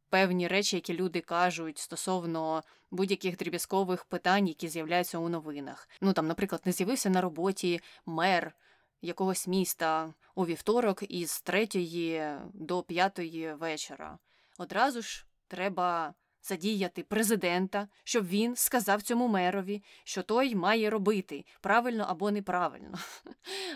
[0.10, 5.90] Певні речі, які люди кажуть стосовно будь-яких дріб'язкових питань, які з'являються у новинах.
[6.02, 8.54] Ну там, наприклад, не з'явився на роботі мер
[9.02, 14.18] якогось міста у вівторок із третьої до п'ятої вечора.
[14.58, 22.06] Одразу ж треба задіяти президента, щоб він сказав цьому мерові, що той має робити правильно
[22.08, 22.98] або неправильно.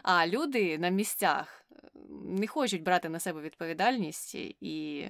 [0.04, 1.76] А люди на місцях е,
[2.24, 5.08] не хочуть брати на себе відповідальність і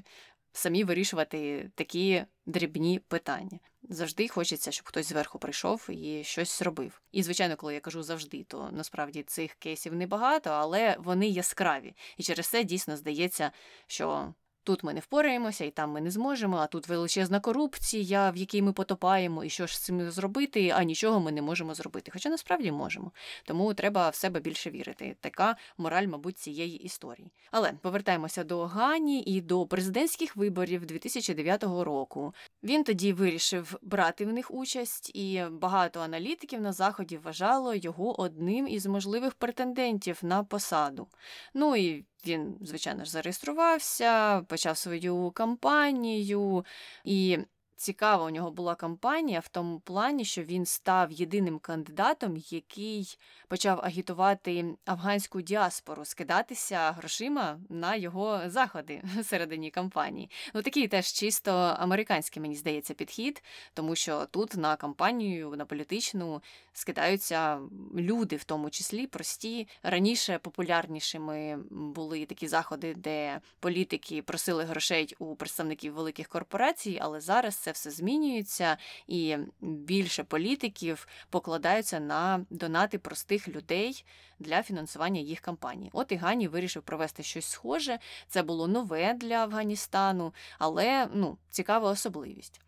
[0.52, 3.60] самі вирішувати такі дрібні питання.
[3.90, 7.02] Завжди хочеться, щоб хтось зверху прийшов і щось зробив.
[7.12, 11.96] І, звичайно, коли я кажу завжди, то насправді цих кейсів небагато, але вони яскраві.
[12.18, 13.52] І через це дійсно здається,
[13.88, 18.38] що Тут ми не впораємося, і там ми не зможемо, а тут величезна корупція, в
[18.38, 22.12] якій ми потопаємо, і що ж з цим зробити, а нічого ми не можемо зробити.
[22.12, 23.12] Хоча насправді можемо.
[23.46, 25.16] Тому треба в себе більше вірити.
[25.22, 27.32] Така мораль, мабуть, цієї історії.
[27.52, 32.34] Але повертаємося до Гані і до президентських виборів 2009 року.
[32.64, 38.68] Він тоді вирішив брати в них участь, і багато аналітиків на заході вважало його одним
[38.68, 41.08] із можливих претендентів на посаду.
[41.54, 46.66] Ну і він, звичайно ж, зареєструвався, почав свою кампанію.
[47.04, 47.38] І
[47.80, 53.80] цікава у нього була кампанія в тому плані, що він став єдиним кандидатом, який почав
[53.84, 60.30] агітувати афганську діаспору, скидатися грошима на його заходи всередині кампанії.
[60.54, 66.42] Ну такий теж чисто американський, мені здається, підхід, тому що тут на кампанію, на політичну
[66.74, 67.60] скидаються
[67.96, 69.68] люди, в тому числі прості.
[69.84, 77.56] Раніше популярнішими були такі заходи, де політики просили грошей у представників великих корпорацій, але зараз
[77.56, 78.78] це все змінюється,
[79.08, 84.06] і більше політиків покладаються на донати простих людей
[84.40, 85.90] для фінансування їх кампаній.
[85.94, 88.00] От і Гані вирішив провести щось схоже.
[88.28, 92.62] Це було нове для Афганістану, але ну, цікава особливість.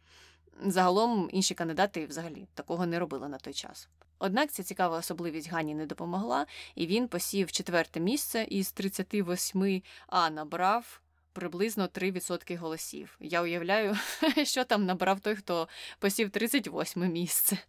[0.66, 3.90] Загалом інші кандидати взагалі такого не робили на той час.
[4.20, 10.30] Однак ця цікава особливість Гані не допомогла, і він посів четверте місце із 38, а
[10.30, 11.02] набрав
[11.34, 13.17] приблизно 3% голосів.
[13.20, 13.98] Я уявляю,
[14.44, 15.67] що там набрав той, хто
[16.00, 17.58] посів 38 місце.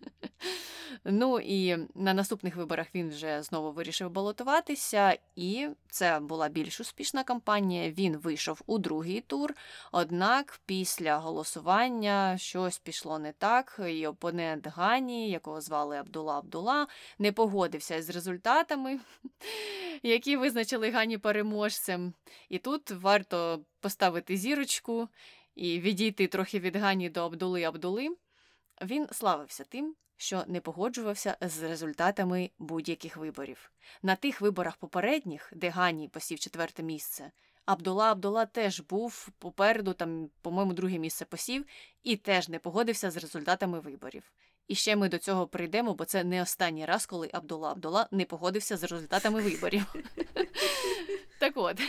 [1.04, 7.24] Ну і на наступних виборах він вже знову вирішив балотуватися, і це була більш успішна
[7.24, 7.90] кампанія.
[7.90, 9.54] Він вийшов у другий тур.
[9.92, 16.86] Однак після голосування щось пішло не так, і опонент Гані, якого звали Абдула Абдула,
[17.18, 19.00] не погодився з результатами,
[20.02, 22.14] які визначили Гані переможцем.
[22.48, 25.08] І тут варто поставити зірочку
[25.54, 28.16] і відійти трохи від Гані до Абдули Абдули.
[28.82, 33.72] Він славився тим, що не погоджувався з результатами будь-яких виборів.
[34.02, 37.30] На тих виборах попередніх, де Гані посів четверте місце,
[37.64, 41.66] Абдула Абдула теж був попереду, там, по-моєму, друге місце посів,
[42.02, 44.32] і теж не погодився з результатами виборів.
[44.68, 48.24] І ще ми до цього прийдемо, бо це не останній раз, коли Абдула Абдула не
[48.24, 49.94] погодився з результатами виборів.
[51.40, 51.80] Так от,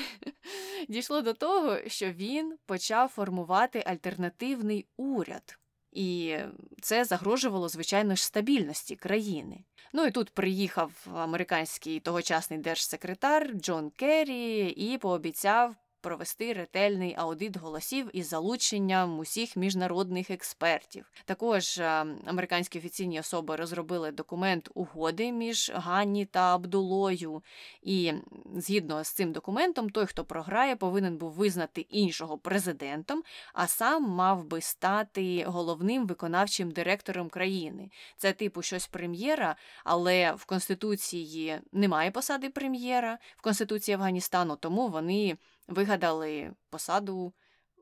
[0.90, 5.58] дійшло до того, що він почав формувати альтернативний уряд.
[5.92, 6.38] І
[6.82, 9.64] це загрожувало, звичайно ж, стабільності країни.
[9.94, 18.10] Ну і тут приїхав американський тогочасний держсекретар Джон Керрі і пообіцяв провести ретельний аудит голосів
[18.14, 21.12] із залученням усіх міжнародних експертів.
[21.26, 27.44] Також е, американські офіційні особи розробили документ угоди між Ганні та Абдулою.
[27.82, 28.14] І
[28.56, 34.46] згідно з цим документом, той, хто програє, повинен був визнати іншого президентом, а сам мав
[34.46, 37.90] би стати головним виконавчим директором країни.
[38.18, 45.38] Це типу щось прем'єра, але в Конституції немає посади прем'єра в Конституції Афганістану, тому вони
[45.68, 47.34] вигадали посаду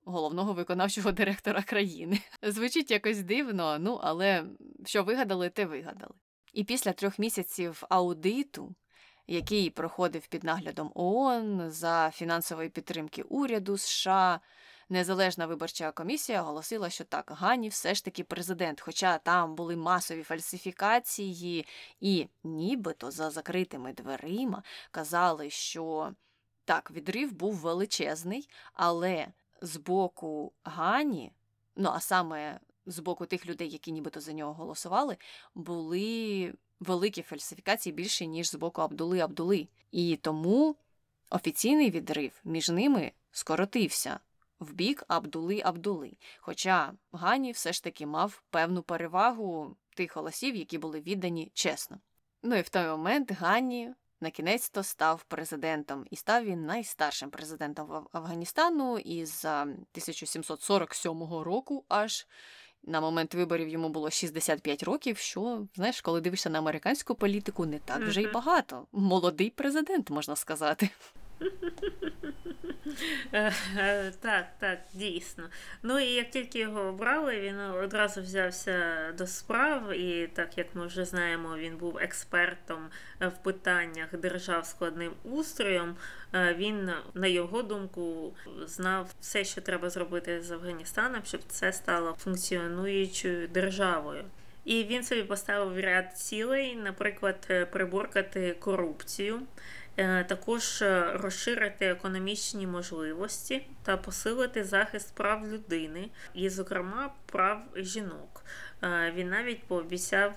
[0.06, 2.20] головного виконавчого директора країни.
[2.42, 4.46] Звучить якось дивно, ну але
[4.86, 6.14] що вигадали, те вигадали.
[6.54, 8.76] І після трьох місяців аудиту,
[9.28, 14.40] який проходив під наглядом ООН за фінансової підтримки уряду США.
[14.90, 20.24] Незалежна виборча комісія оголосила, що так, Гані все ж таки президент, хоча там були масові
[20.24, 21.66] фальсифікації,
[22.00, 26.14] і нібито за закритими дверима казали, що
[26.72, 29.28] так, відрив був величезний, але
[29.62, 31.32] з боку Гані,
[31.76, 35.18] ну а саме з боку тих людей, які нібито за нього голосували,
[35.56, 39.68] були великі фальсифікації більше, ніж з боку Абдули Абдули.
[39.92, 40.76] І тому
[41.30, 44.20] офіційний відрив між ними скоротився
[44.60, 46.14] в бік Абдули Абдули.
[46.40, 51.98] Хоча Гані все ж таки мав певну перевагу тих голосів, які були віддані чесно.
[52.44, 57.30] Ну і в той момент Гані на кінець то став президентом, і став він найстаршим
[57.30, 62.28] президентом Афганістану із 1747 року аж.
[62.84, 67.80] На момент виборів йому було 65 років, що, знаєш, коли дивишся на американську політику, не
[67.80, 68.88] так вже й багато.
[68.92, 70.90] Молодий президент, можна сказати.
[74.22, 75.44] Так, так, дійсно.
[75.84, 80.88] Ну і як тільки його обрали, він одразу взявся до справ, і так як ми
[80.88, 85.96] вже знаємо, він був експертом в питаннях держав складним устроєм.
[86.34, 88.34] Він, на його думку,
[88.66, 94.24] знав все, що треба зробити з Афганістаном, щоб це стало функціонуючою державою.
[94.66, 99.42] І він собі поставив ряд цілей, наприклад, е, приборкати корупцію, е,
[100.28, 108.44] також е, розширити економічні можливості та посилити захист прав людини, і, зокрема, прав жінок.
[109.14, 110.34] Він навіть пообіцяв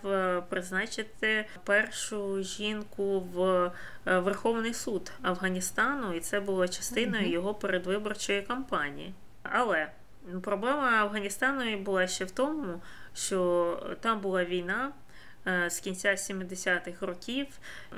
[0.49, 3.71] призначити першу жінку в
[4.05, 9.15] Верховний суд Афганістану, і це було частиною його передвиборчої кампанії.
[9.43, 9.91] Але
[10.43, 12.81] проблема Афганістану була ще в тому,
[13.15, 14.93] що там була війна.
[15.47, 17.47] Е, з кінця 70-х років,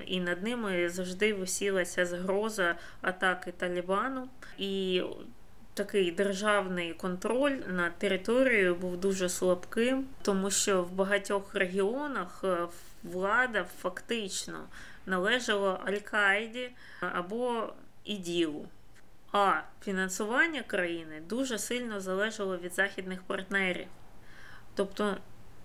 [0.07, 4.29] і над ними завжди висілася загроза атаки Талібану.
[4.59, 5.03] І
[5.75, 12.67] такий державний контроль над територією був дуже слабким, тому що в багатьох регіонах е,
[13.03, 14.65] влада фактично
[15.07, 16.69] належала Аль-Каїді
[17.01, 17.73] або
[18.05, 18.69] іділу.
[19.33, 23.87] А фінансування країни дуже сильно залежало від західних партнерів.
[24.75, 25.17] Тобто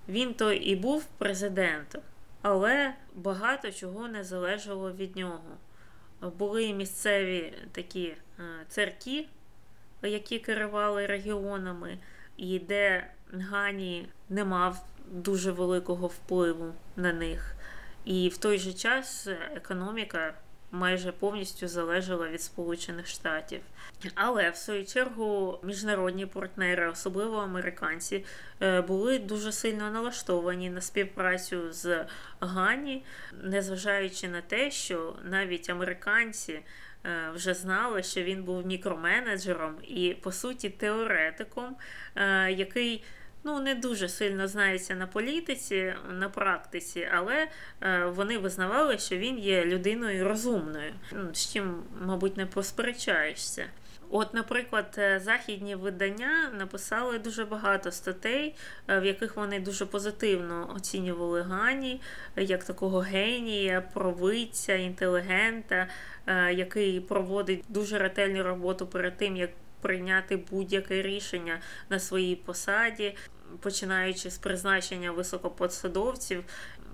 [0.08, 2.02] він то і був президентом,
[2.42, 5.58] але багато чого не залежало від нього.
[6.38, 8.18] Були місцеві такі е,
[8.68, 9.26] церкви,
[10.02, 11.98] які керували регіонами,
[12.38, 17.56] і де Гані не мав дуже великого впливу на них.
[18.06, 20.34] І в той же час економіка
[20.72, 23.62] майже повністю залежала від Сполучених Штатів.
[24.16, 28.26] Але в свою чергу міжнародні партнери, особливо американці,
[28.62, 32.06] е, були дуже сильно налаштовані на співпрацю з
[32.40, 33.04] Гані,
[33.42, 36.60] незважаючи на те, що навіть американці.
[37.06, 41.76] Е, вже знали, що він був мікроменеджером і, по суті, теоретиком,
[42.16, 43.04] е, який
[43.44, 47.48] ну, не дуже сильно знається на політиці, на практиці, але
[47.82, 50.94] е, вони визнавали, що він є людиною розумною,
[51.34, 53.66] з чим, мабуть, не посперечаєшся.
[54.14, 58.56] От, наприклад, е, західні видання написали дуже багато статей,
[58.88, 62.02] е, в яких вони дуже позитивно оцінювали Гані
[62.36, 65.88] як такого генія, провидця, інтелігента,
[66.54, 69.50] який проводить дуже ретельну роботу перед тим, як
[69.82, 71.60] прийняти будь-яке рішення
[71.90, 73.16] на своїй посаді,
[73.60, 76.44] починаючи з призначення високопосадовців,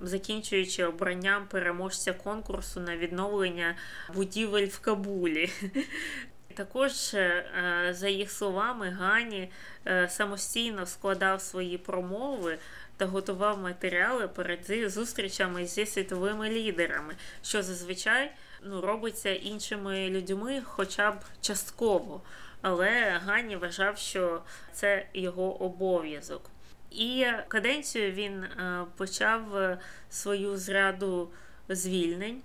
[0.03, 3.75] закінчуючи обранням переможця конкурсу на відновлення
[4.15, 5.51] будівель в Кабулі.
[6.55, 9.51] Також, е, за їх словами, Гані
[9.87, 12.57] е, самостійно складав свої промови
[12.97, 18.31] та готував матеріали перед зустрічами зі світовими лідерами, що зазвичай
[18.63, 22.21] ну, робиться іншими людьми, хоча б частково
[22.61, 24.41] але Гані вважав, що
[24.71, 26.49] це його обов'язок.
[26.91, 29.77] І каденцію він е, почав е,
[30.09, 31.29] свою зраду
[31.69, 32.41] звільнень.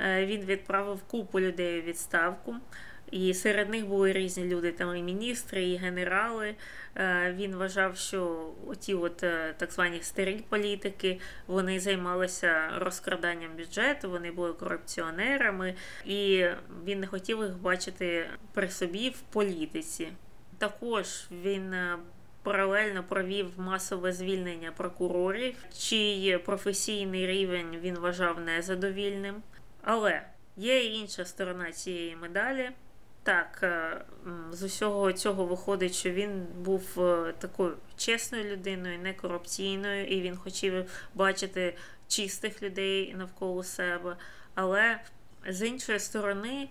[0.00, 2.54] Е, він відправив купу людей у відставку.
[3.10, 6.54] І серед них були різні люди, там і міністри, і генерали.
[6.96, 14.10] Е, він вважав, що оті от е, так звані старі політики вони займалися розкраданням бюджету,
[14.10, 16.46] вони були корупціонерами, і
[16.84, 20.08] він не хотів їх бачити при собі в політиці.
[20.58, 21.98] Також він е,
[22.42, 29.42] паралельно провів масове звільнення прокурорів, чий професійний рівень він вважав незадовільним.
[29.82, 30.22] Але
[30.56, 32.70] є інша сторона цієї медалі.
[33.26, 34.00] Так, е,
[34.52, 40.36] з усього цього виходить, що він був е, такою чесною людиною, не корупційною, і він
[40.36, 41.76] хотів бачити
[42.08, 44.16] чистих людей навколо себе.
[44.54, 45.00] Але
[45.48, 46.68] з іншої сторони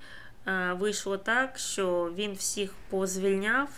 [0.47, 3.69] е, вийшло так, що він всіх позвільняв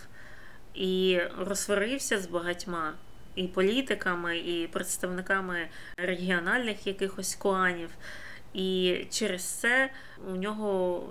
[0.73, 2.93] і розсварився з багатьма
[3.35, 5.67] і політиками, і представниками
[5.97, 7.89] регіональних якихось кланів.
[8.53, 9.89] І через це
[10.27, 11.03] у нього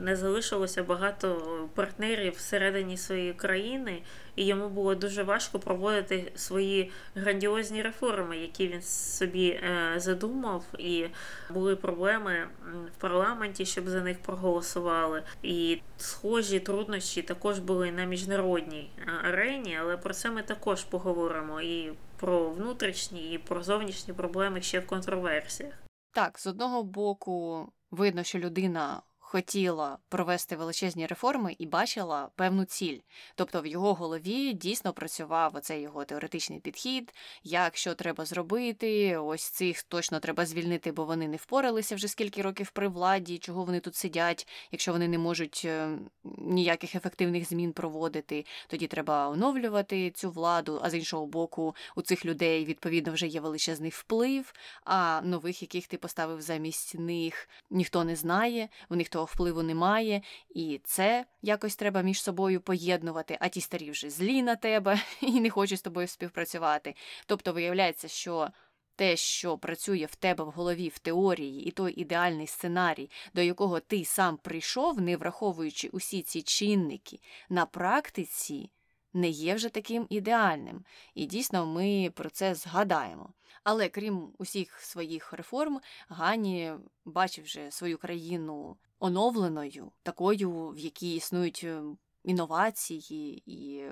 [0.00, 4.02] не залишилося багато партнерів всередині своєї країни,
[4.36, 10.64] і йому було дуже важко проводити свої грандіозні реформи, які він собі е, задумав.
[10.78, 11.06] І
[11.50, 12.48] були проблеми
[12.96, 15.22] в парламенті, щоб за них проголосували.
[15.42, 21.60] І схожі труднощі також були на міжнародній е, арені, але про це ми також поговоримо
[21.60, 25.74] і про внутрішні, і про зовнішні проблеми ще в контроверсіях.
[26.12, 32.98] Так, з одного боку, видно, що людина хотіла провести величезні реформи і бачила певну ціль.
[33.34, 37.14] Тобто в його голові дійсно працював оцей його теоретичний підхід,
[37.44, 39.16] як що треба зробити.
[39.16, 43.64] Ось цих точно треба звільнити, бо вони не впоралися вже скільки років при владі, чого
[43.64, 45.98] вони тут сидять, якщо вони не можуть е,
[46.38, 50.80] ніяких ефективних змін проводити, тоді треба оновлювати цю владу.
[50.82, 54.52] А з іншого боку, у цих людей відповідно вже є величезний вплив.
[54.84, 58.68] А нових, яких ти поставив замість них, ніхто не знає.
[58.88, 63.90] В них того впливу немає, і це якось треба між собою поєднувати, а ті старі
[63.90, 66.94] вже злі на тебе і не хочуть з тобою співпрацювати.
[67.26, 68.48] Тобто виявляється, що
[68.96, 73.80] те, що працює в тебе в голові в теорії, і той ідеальний сценарій, до якого
[73.80, 78.70] ти сам прийшов, не враховуючи усі ці чинники, на практиці
[79.18, 80.84] не є вже таким ідеальним.
[81.14, 83.32] І дійсно ми про це згадаємо.
[83.64, 86.72] Але крім усіх своїх реформ, Гані
[87.04, 91.82] бачив вже свою країну оновленою, такою, в якій існують е,
[92.24, 93.84] інновації, і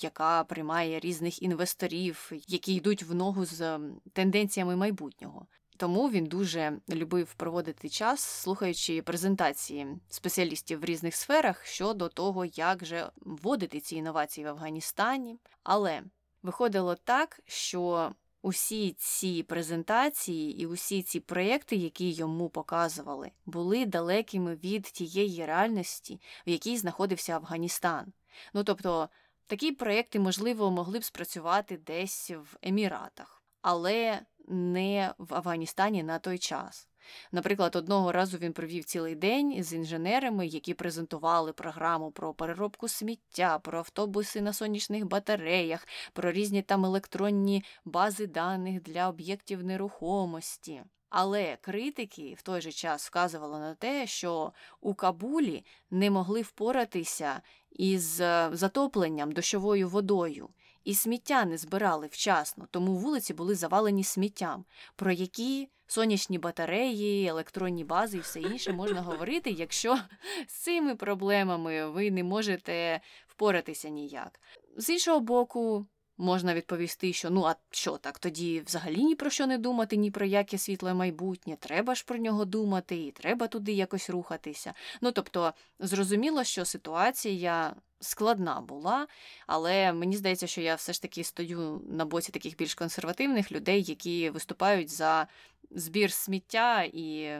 [0.00, 3.80] яка приймає різних інвесторів, які йдуть в ногу з
[4.12, 5.46] тенденціями майбутнього.
[5.76, 12.84] Тому він дуже любив проводити час, слухаючи презентації спеціалістів в різних сферах щодо того, як
[12.84, 15.38] же вводити ці інновації в Афганістані.
[15.62, 16.02] Але
[16.42, 18.12] виходило так, що
[18.42, 26.20] усі ці презентації і усі ці проєкти, які йому показували, були далекими від тієї реальності,
[26.46, 28.12] в якій знаходився Афганістан.
[28.54, 29.08] Ну тобто
[29.46, 36.38] такі проєкти, можливо, могли б спрацювати десь в Еміратах, але не в Афганістані на той
[36.38, 36.88] час.
[37.32, 43.58] Наприклад, одного разу він провів цілий день з інженерами, які презентували програму про переробку сміття,
[43.58, 50.82] про автобуси на сонячних батареях, про різні там електронні бази даних для об'єктів нерухомості.
[51.14, 57.42] Але критики в той же час вказували на те, що у Кабулі не могли впоратися
[57.70, 60.48] із е, затопленням дощовою водою,
[60.84, 64.64] і сміття не збирали вчасно, тому вулиці були завалені сміттям,
[64.96, 69.98] про які сонячні батареї, електронні бази і все інше можна говорити, якщо
[70.46, 74.40] з цими проблемами ви не можете впоратися ніяк.
[74.76, 75.86] З іншого боку,
[76.18, 80.10] можна відповісти, що ну а що так, тоді взагалі ні про що не думати, ні
[80.10, 84.74] про яке світле майбутнє, треба ж про нього думати, і треба туди якось рухатися.
[85.00, 89.06] Ну тобто, зрозуміло, що ситуація складна була,
[89.46, 93.82] але мені здається, що я все ж таки стою на боці таких більш консервативних людей,
[93.82, 95.26] які виступають за
[95.70, 97.30] збір сміття і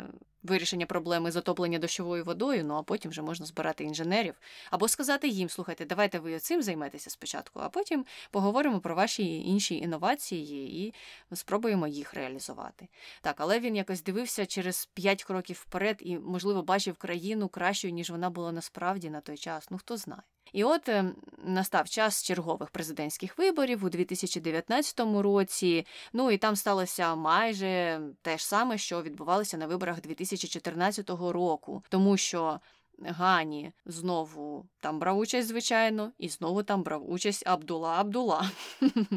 [0.43, 4.35] вирішення проблеми затоплення дощовою водою, ну а потім вже можна збирати інженерів.
[4.71, 9.77] Або сказати їм, слухайте, давайте ви цим займетеся спочатку, а потім поговоримо про ваші інші
[9.77, 10.95] інновації і
[11.37, 12.89] спробуємо їх реалізувати.
[13.21, 18.11] Так, але він якось дивився через п'ять кроків вперед і, можливо, бачив країну кращою, ніж
[18.11, 19.71] вона була насправді на той час.
[19.71, 20.23] Ну хто знає.
[20.53, 25.87] І от ем, настав час чергових президентських виборів у 2019 році.
[26.13, 32.17] Ну і там сталося майже те ж саме, що відбувалося на виборах 2014 року, тому
[32.17, 32.61] що
[32.99, 38.51] Гані знову там брав участь, звичайно, і знову там брав участь Абдула Абдула,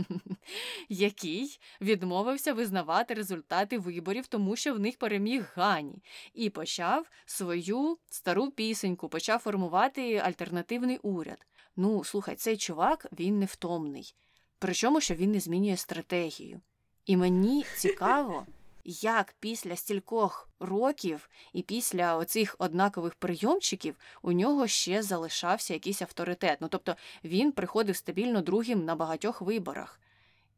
[0.90, 6.04] який відмовився визнавати результати виборів, тому що в них переміг Гані,
[6.34, 11.46] і почав свою стару пісеньку, почав формувати альтернативний уряд.
[11.76, 14.16] Ну, слухай, цей чувак він невтомний.
[14.60, 16.62] Причому що він не змінює стратегію.
[17.06, 18.46] І мені цікаво
[18.86, 26.58] як після стількох років і після оцих однакових прийомчиків у нього ще залишався якийсь авторитет.
[26.62, 30.00] Ну тобто він приходив стабільно другим на багатьох виборах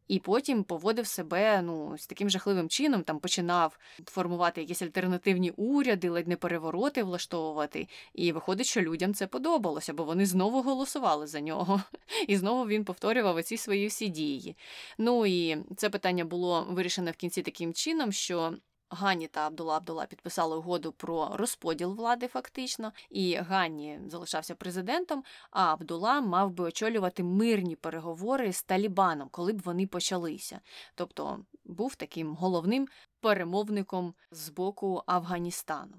[0.08, 6.10] і потім поводив себе ну, з таким жахливим чином, там починав формувати якісь альтернативні уряди,
[6.10, 7.88] ледь не перевороти влаштовувати.
[8.14, 11.82] І виходить, що людям це подобалося, бо вони знову голосували за нього.
[12.28, 14.56] І знову він повторював оці свої всі дії.
[14.98, 18.54] Ну і це питання було вирішено в кінці таким чином, що
[18.90, 25.24] Гані та Абдула Абдула підписали угоду про розподіл влади, фактично, і Гані залишався президентом.
[25.52, 30.62] А Абдула мав би очолювати мирні переговори з Талібаном, коли б вони почалися.
[30.96, 32.88] Тобто був таким головним
[33.20, 35.94] перемовником з боку Афганістану.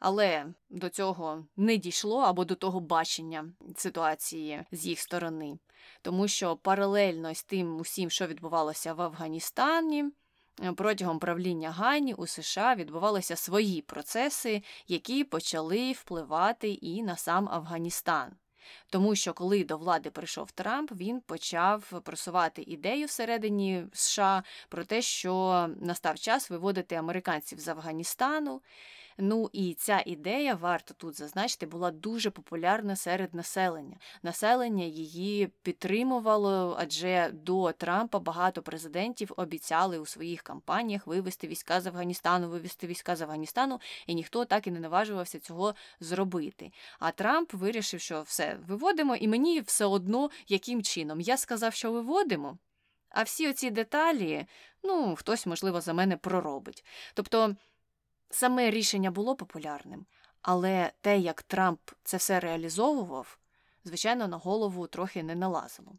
[0.00, 5.58] Але до цього не дійшло або до того бачення ситуації з їх сторони,
[6.02, 10.04] тому що паралельно з тим усім, що відбувалося в Афганістані.
[10.62, 17.48] Е, протягом правління Гані у США відбувалися свої процеси, які почали впливати і на сам
[17.48, 18.32] Афганістан.
[18.90, 25.02] Тому що коли до влади прийшов Трамп, він почав просувати ідею всередині США про те,
[25.02, 28.62] що настав час виводити американців з Афганістану.
[29.20, 33.96] Ну і ця ідея, варто тут зазначити, була дуже популярна серед населення.
[34.22, 41.86] Населення її підтримувало, адже до Трампа багато президентів обіцяли у своїх кампаніях вивести війська з
[41.86, 46.72] Афганістану, вивести війська з Афганістану, і ніхто так і не наважувався цього зробити.
[46.98, 51.20] А Трамп вирішив, що все виводимо, і мені все одно яким чином.
[51.20, 52.58] Я сказав, що виводимо.
[53.10, 54.46] А всі оці деталі,
[54.82, 56.84] ну, хтось, можливо, за мене проробить.
[57.14, 57.56] Тобто
[58.30, 60.06] Саме рішення було популярним,
[60.42, 63.38] Але те, як Трамп це все реалізовував,
[63.84, 65.92] звичайно, на голову трохи не налазило.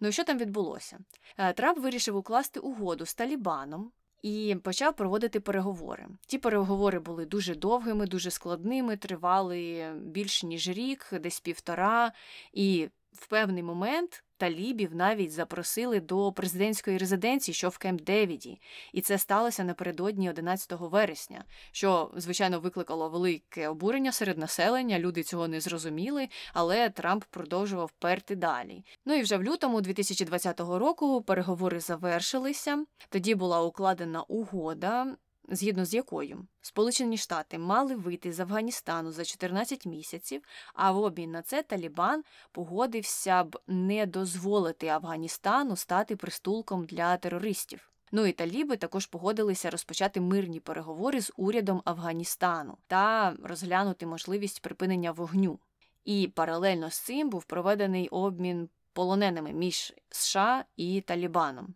[0.00, 0.98] Ну і що там відбулося?
[1.36, 6.06] Е, Трамп вирішив укласти угоду з Талібаном і почав проводити переговори.
[6.26, 12.12] Ті переговори були дуже довгими, дуже складними, тривали більше ніж рік, десь півтора.
[12.52, 18.60] І в певний момент талібів навіть запросили до президентської резиденції, що в Кемп Девіді,
[18.92, 24.98] і це сталося напередодні 11 вересня, що звичайно викликало велике обурення серед населення.
[24.98, 28.84] Люди цього не зрозуміли, але Трамп продовжував перти далі.
[29.06, 32.84] Ну і вже в лютому 2020 року переговори завершилися.
[33.08, 35.16] Тоді була укладена угода
[35.48, 40.42] згідно з якою Сполучені Штати мали вийти з Афганістану за 14 місяців,
[40.74, 47.92] а в обмін на це Талібан погодився б не дозволити Афганістану стати пристулком для терористів.
[48.12, 55.12] Ну і таліби також погодилися розпочати мирні переговори з урядом Афганістану та розглянути можливість припинення
[55.12, 55.58] вогню.
[56.04, 61.74] І паралельно з цим був проведений обмін полоненими між США і Талібаном.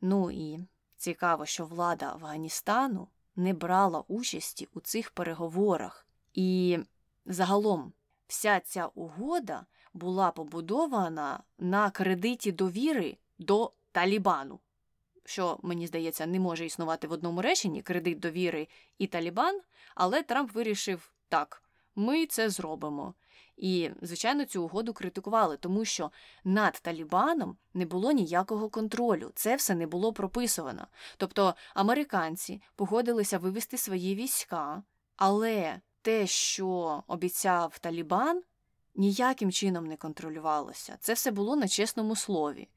[0.00, 0.58] Ну і
[1.02, 6.06] Цікаво, що влада Афганістану не брала участі у цих переговорах.
[6.34, 6.78] І
[7.26, 7.92] загалом
[8.26, 14.60] вся ця угода була побудована на кредиті довіри до Талібану,
[15.24, 19.60] що, мені здається, не може існувати в одному реченні кредит довіри і Талібан,
[19.94, 21.62] але Трамп вирішив так,
[21.94, 23.14] ми це зробимо.
[23.56, 26.10] І, звичайно, цю угоду критикували, тому що
[26.44, 30.86] над Талібаном не було ніякого контролю, це все не було прописано.
[31.16, 34.82] Тобто американці погодилися вивести свої війська,
[35.16, 38.42] але те, що обіцяв Талібан,
[38.94, 40.96] ніяким чином не контролювалося.
[41.00, 42.68] Це все було на чесному слові.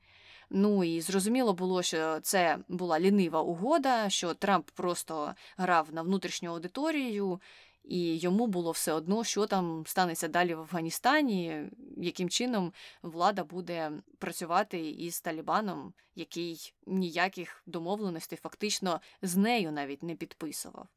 [0.49, 6.49] Ну і зрозуміло було, що це була лінива угода, що Трамп просто грав на внутрішню
[6.49, 7.41] аудиторію
[7.88, 13.91] і йому було все одно, що там станеться далі в Афганістані, яким чином влада буде
[14.17, 20.88] працювати із Талібаном, який ніяких домовленостей фактично з нею навіть не підписував.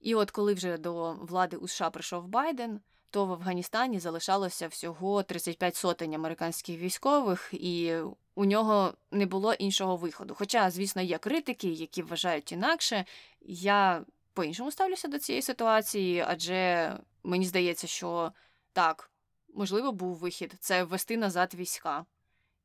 [0.00, 2.80] І от коли вже до влади у США прийшов Байден,
[3.10, 7.94] то в Афганістані залишалося всього 35 сотень американських військових, і
[8.34, 10.34] у нього не було іншого виходу.
[10.38, 13.04] Хоча, звісно, є критики, які вважають інакше.
[13.40, 14.04] Я
[14.34, 18.32] по-іншому ставлюся до цієї ситуації, адже мені здається, що
[18.72, 19.10] так,
[19.54, 22.06] можливо, був вихід це ввести назад війська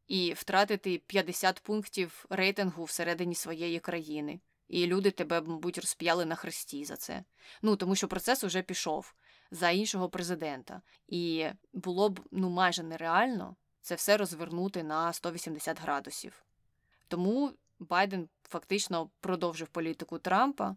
[0.07, 4.39] і втратити 50 пунктів рейтингу всередині своєї країни.
[4.67, 7.23] І люди тебе, мабуть, розп'яли на хресті за це.
[7.61, 9.13] Ну тому що процес уже пішов
[9.51, 16.45] за іншого президента, і було б ну майже нереально це все розвернути на 180 градусів.
[17.07, 20.75] Тому Байден фактично продовжив політику Трампа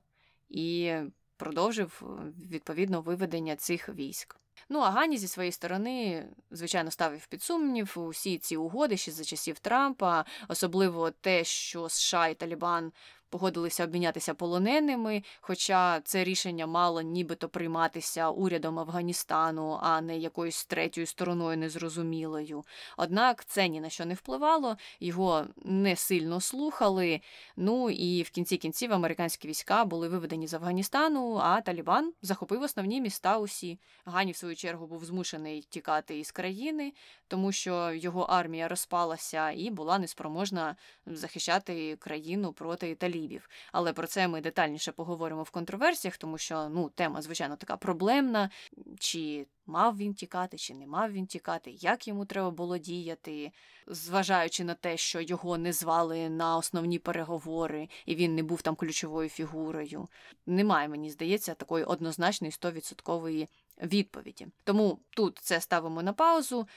[0.51, 0.95] і
[1.37, 4.37] продовжив е, відповідно виведення цих військ.
[4.69, 9.25] Ну а Гані зі своєї сторони, звичайно, ставив під сумнів усі ці угоди ще за
[9.25, 12.93] часів Трампа, особливо те, що США і Талібан
[13.31, 21.07] погодилися обмінятися полоненими, хоча це рішення мало нібито прийматися урядом Афганістану, а не якоюсь третьою
[21.07, 22.65] стороною незрозумілою.
[22.97, 27.21] Однак це ні на що не впливало, його не сильно слухали.
[27.57, 33.01] Ну і в кінці кінців американські війська були виведені з Афганістану, а Талібан захопив основні
[33.01, 33.39] міста.
[33.39, 36.93] Усі Гані, в свою чергу, був змушений тікати із країни,
[37.29, 40.77] тому що його армія розпалася і була неспроможна
[41.07, 43.49] захищати країну проти талібів талібів.
[43.73, 48.51] Але про це ми детальніше поговоримо в контроверсіях, тому що ну, тема, звичайно, така проблемна.
[48.99, 53.53] Чи мав він тікати, чи не мав він тікати, як йому треба було діяти,
[53.87, 58.75] зважаючи на те, що його не звали на основні переговори, і він не був там
[58.75, 60.09] ключовою фігурою.
[60.47, 63.49] Немає, мені здається, такої однозначної 100%
[63.83, 64.47] відповіді.
[64.65, 66.69] Тому тут це ставимо на паузу.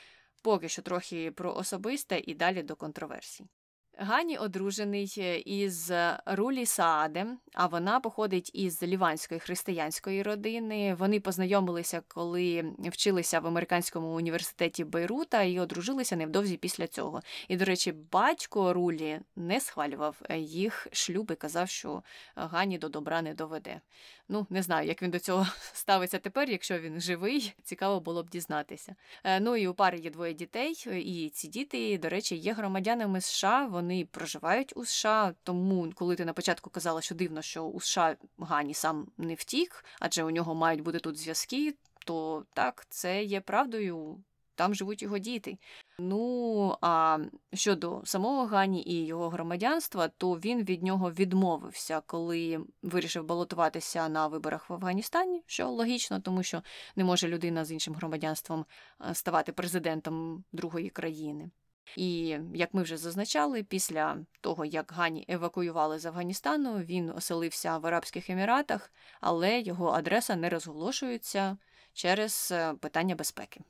[0.42, 3.46] Поки що трохи про особисте і далі до контроверсій.
[3.98, 5.92] Гані одружений е, із
[6.26, 10.96] Рулі Саадем, а вона походить із ліванської християнської родини.
[11.00, 17.22] Вони познайомилися, коли вчилися в американському університеті Бейрута і одружилися невдовзі після цього.
[17.48, 22.04] І, до речі, батько Рулі не схвалював е, їх шлюб і казав, що
[22.36, 23.82] Гані до добра не доведе.
[24.34, 28.30] Ну, не знаю, як він до цього ставиться тепер, якщо він живий, цікаво було б
[28.30, 28.96] дізнатися.
[29.24, 33.22] Е, ну і у пари є двоє дітей, і ці діти, до речі, є громадянами
[33.22, 33.66] США.
[33.66, 35.34] Вони проживають у США.
[35.44, 39.86] Тому, коли ти на початку казала, що дивно, що у США Гані сам не втік,
[40.00, 41.76] адже у нього мають бути тут зв'язки,
[42.06, 44.18] то так, це є правдою.
[44.56, 45.58] Там живуть його діти.
[46.00, 47.20] Ну а
[47.54, 54.28] щодо самого Гані і його громадянства, то він від нього відмовився, коли вирішив балотуватися на
[54.28, 56.62] виборах в Афганістані, що логічно, тому що
[56.96, 58.66] не може людина з іншим громадянством
[59.14, 61.50] ставати президентом другої країни.
[61.98, 67.88] І як ми вже зазначали, після того як Гані евакуювали з Афганістану, він оселився в
[67.88, 68.92] Арабських Еміратах,
[69.22, 71.58] але його адреса не розголошується
[71.94, 73.62] через е, питання безпеки.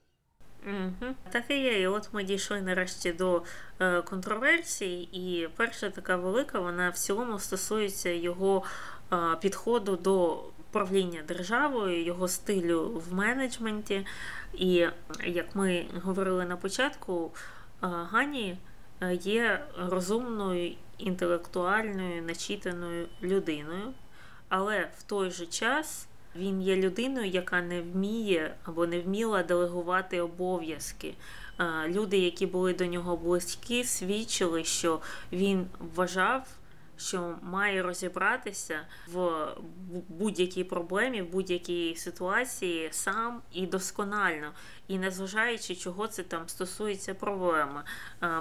[0.68, 1.14] Угу.
[1.32, 1.82] Так і є.
[1.82, 3.43] І от ми дійшли нарешті до
[3.80, 8.64] е, контроверсій, і перша така велика, вона в цілому стосується його
[9.14, 14.05] е, підходу до правління державою, його стилю в менеджменті.
[14.53, 14.88] І
[15.26, 18.57] як ми говорили на початку, е, Гані
[19.01, 23.93] е, є розумною, інтелектуальною, начитаною людиною,
[24.49, 26.07] але в той же час.
[26.36, 31.14] Він є людиною, яка не вміє або не вміла делегувати обов'язки.
[31.88, 35.00] Люди, які були до нього близькі, свідчили, що
[35.32, 36.48] він вважав
[37.04, 39.47] що має розібратися в
[40.10, 44.51] будь-якій проблемі, в будь-якій ситуації сам і досконально,
[44.88, 47.84] і незважаючи, чого це там стосується проблеми,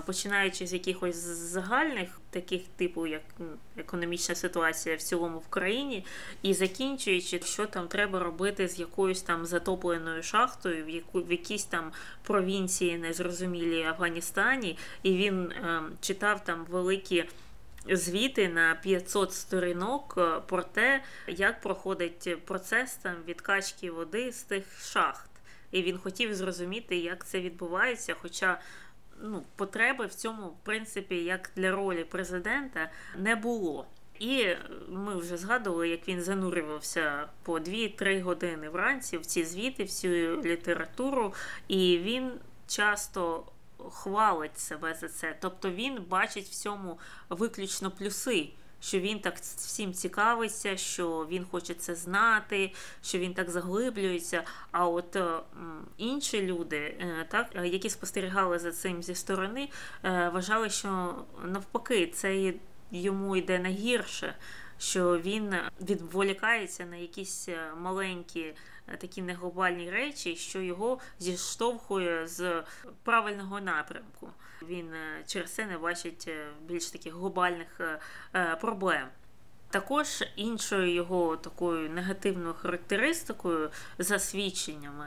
[0.06, 3.22] починаючи з якихось загальних таких типу, як
[3.76, 6.04] економічна ситуація в цілому в країні,
[6.42, 11.64] і закінчуючи, що там треба робити з якоюсь там затопленою шахтою, в яку в якійсь
[11.64, 11.92] там
[12.22, 17.24] провінції незрозумілій Афганістані, і він е, читав там великі
[17.91, 24.64] звіти на 500 сторінок е, про те, як проходить процес там відкачки води з тих
[24.85, 25.30] шахт.
[25.70, 28.14] І він хотів зрозуміти, як це відбувається.
[28.18, 28.61] Хоча
[29.22, 33.87] ну, потреби в цьому, в принципі, як для ролі президента, не було.
[34.18, 34.47] І
[34.89, 40.09] ми вже згадували, як він занурювався по 2-3 години вранці в ці звіти, в цю
[40.43, 41.35] літературу,
[41.68, 42.33] і він
[42.66, 43.45] часто
[43.91, 45.37] хвалить себе за це.
[45.41, 48.49] Тобто він бачить в цьому виключно плюси.
[48.80, 52.72] Що він так всім цікавиться, що він хоче це знати,
[53.03, 54.45] що він так заглиблюється.
[54.70, 55.41] А от е,
[55.97, 59.68] інші люди, е, так, які спостерігали за цим зі сторони,
[60.05, 61.14] е, вважали, що
[61.45, 62.55] навпаки, це
[62.91, 64.35] йому йде найгірше,
[64.78, 67.49] що він відволікається на якісь
[67.80, 68.55] маленькі Е,
[68.99, 72.62] такі неглобальні речі, що його зіштовхує з
[73.03, 74.28] правильного напрямку.
[74.68, 77.80] Він е, через це не бачить е, більш таких глобальних
[78.61, 79.09] проблем.
[79.70, 85.07] Також іншою його такою негативною характеристикою за свідченнями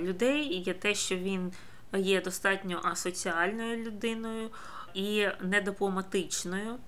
[0.00, 1.52] людей є те, що він
[1.92, 4.50] є достатньо асоціальною людиною
[4.94, 6.78] і недипломатичною.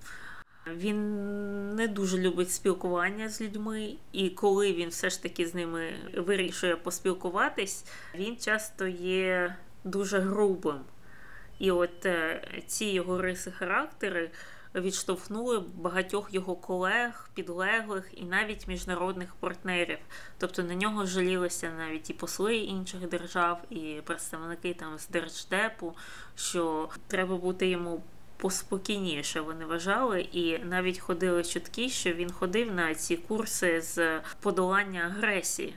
[0.75, 5.93] Він не дуже любить спілкування з людьми, і коли він все ж таки з ними
[6.17, 10.79] вирішує поспілкуватись, він часто є дуже грубим.
[11.59, 14.31] І от е, ці його риси характери
[14.75, 19.97] відштовхнули багатьох його колег, підлеглих і навіть міжнародних партнерів.
[20.37, 25.95] Тобто на нього жалілися навіть і посли інших держав, і представники там з держдепу,
[26.35, 28.03] що треба бути йому
[28.37, 35.01] поспокійніше вони вважали, і навіть ходили чутки, що він ходив на ці курси з подолання
[35.01, 35.75] агресії.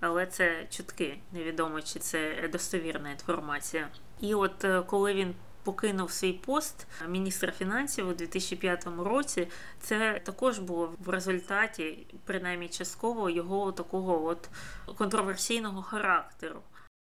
[0.00, 3.88] Але це чутки, невідомо чи це достовірна інформація.
[4.20, 5.34] І от е, коли він
[5.64, 9.48] покинув свій пост міністра фінансів у 2005 році,
[9.80, 14.48] це також було в результаті, принаймні частково, його такого от
[14.96, 16.60] контроверсійного характеру.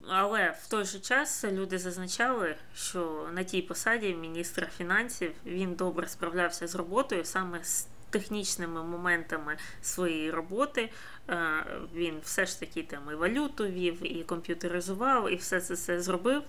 [0.08, 6.08] Але в той же час люди зазначали, що на тій посаді міністра фінансів він добре
[6.08, 10.90] справлявся з роботою саме з технічними моментами своєї роботи.
[11.30, 16.02] Е, він все ж таки там і валюту вів, і комп'ютеризував, і все це все
[16.02, 16.44] зробив.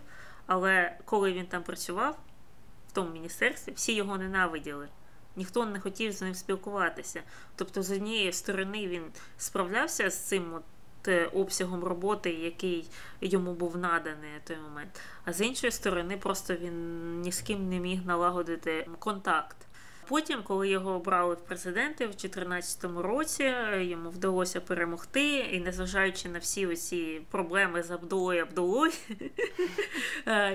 [0.47, 2.19] Але коли він там працював
[2.89, 4.89] в тому міністерстві, всі його ненавиділи.
[5.37, 7.23] Ніхто не хотів з ним спілкуватися.
[7.57, 9.05] Тобто, з однієї сторони, він
[9.39, 10.61] справлявся з цим
[11.09, 12.91] обсягом роботи, який
[13.21, 15.01] йому був наданий на той момент.
[15.25, 19.57] А з іншої сторони, просто він ні з ким не міг налагодити контакт.
[20.09, 26.39] Потім, коли його обрали в президенти в 2014 році, йому вдалося перемогти, і незважаючи на
[26.39, 28.93] всі оці проблеми з Абдулою Абдулою,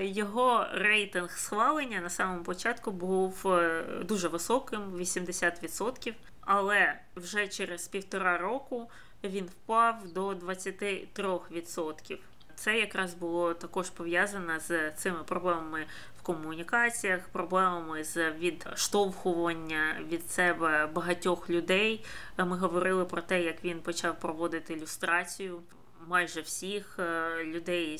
[0.00, 6.14] його рейтинг схвалення на самому початку був е, дуже високим 80%.
[6.40, 8.90] Але вже через півтора року
[9.24, 12.18] він впав до 23%.
[12.54, 15.86] Це якраз було також пов'язано з цими проблемами
[16.18, 22.04] в комунікаціях, проблемами з відштовхування від себе багатьох людей.
[22.38, 25.62] Ми говорили про те, як він почав проводити ілюстрацію
[26.06, 27.98] майже всіх е, людей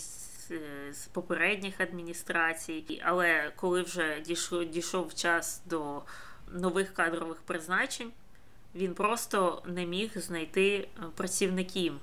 [0.91, 3.03] з попередніх адміністрацій.
[3.05, 6.03] Але коли вже дійшов, дійшов час до
[6.53, 8.13] нових кадрових призначень,
[8.75, 11.95] він просто не міг знайти працівників.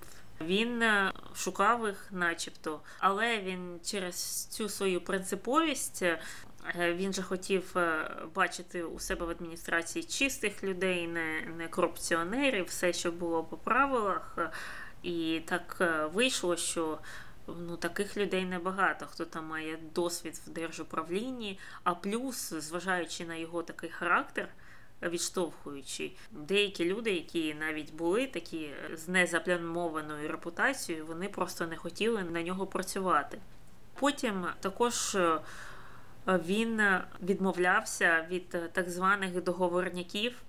[0.42, 6.20] Він е, шукав їх, начебто, але він через цю свою принциповість е,
[6.76, 12.94] він же хотів е, бачити у себе в адміністрації чистих людей, не не корупціонерів, все,
[12.94, 14.38] що було по правилах.
[15.04, 17.00] І так вийшло, що
[17.48, 23.64] ну, таких людей небагато, хто там має досвід в держуправлінні, а плюс, зважаючи на його
[23.64, 24.50] такий характер
[25.02, 26.12] відштовхуючи.
[26.32, 32.68] Деякі люди, які навіть були такі з незаплямованою репутацією, вони просто не хотіли на нього
[32.68, 33.40] працювати.
[34.00, 35.40] Потім також е,
[36.28, 36.82] він
[37.24, 40.42] відмовлявся від так званих договорняків.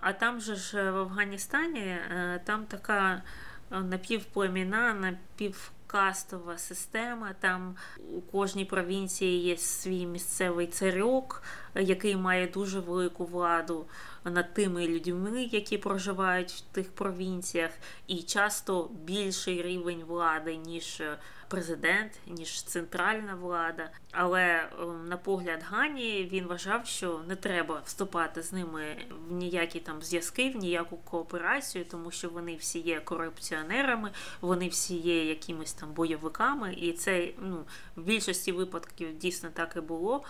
[0.00, 3.22] А там же ж в Афганістані е, там така
[3.70, 7.34] напівплеміна, напів кастова система.
[7.40, 7.76] Там
[8.12, 11.42] у кожній провінції є свій місцевий царьок,
[11.80, 13.86] який має дуже велику владу
[14.24, 17.70] над тими людьми, які проживають в тих провінціях,
[18.06, 21.02] і часто більший рівень влади, ніж
[21.48, 23.90] президент, ніж центральна влада.
[24.12, 28.96] Але ем, на погляд Гані він вважав, що не треба вступати з ними
[29.28, 34.10] в ніякі там зв'язки, в ніяку кооперацію, тому що вони всі є корупціонерами,
[34.40, 37.64] вони всі є якимись там бойовиками, і це ну,
[37.96, 40.24] в більшості випадків дійсно так і було.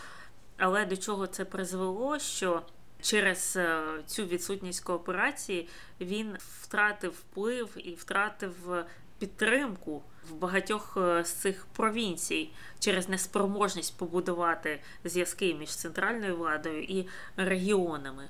[0.56, 2.18] Але до чого це призвело?
[2.18, 2.62] що
[3.00, 5.68] Через е, цю відсутність кооперації
[6.00, 8.84] він втратив вплив і втратив
[9.18, 17.08] підтримку в багатьох е, з цих провінцій через неспроможність побудувати зв'язки між центральною владою і
[17.36, 18.28] регіонами.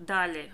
[0.00, 0.52] Далі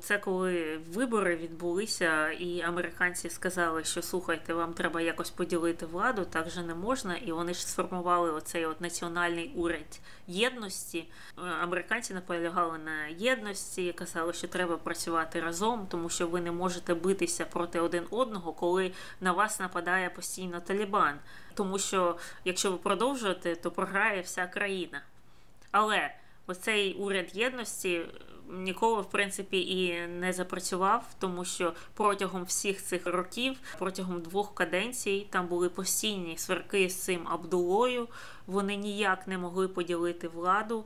[0.00, 6.50] це коли вибори відбулися, і американці сказали, що слухайте, вам треба якось поділити владу, так
[6.50, 7.16] же не можна.
[7.16, 10.98] І вони ж сформували оцей от національний уряд єдності.
[10.98, 16.94] Е, американці наполягали на єдності, казали, що треба працювати разом, тому що ви не можете
[16.94, 21.18] битися проти один одного, коли на вас нападає постійно Талібан.
[21.54, 25.02] Тому що якщо ви продовжуєте, то програє вся країна.
[25.70, 26.14] Але
[26.46, 28.06] оцей уряд єдності
[28.52, 35.26] ніколи, в принципі, і не запрацював, тому що протягом всіх цих років, протягом двох каденцій,
[35.30, 38.08] там були постійні сварки з цим Абдулою.
[38.46, 40.84] Вони ніяк не могли поділити владу,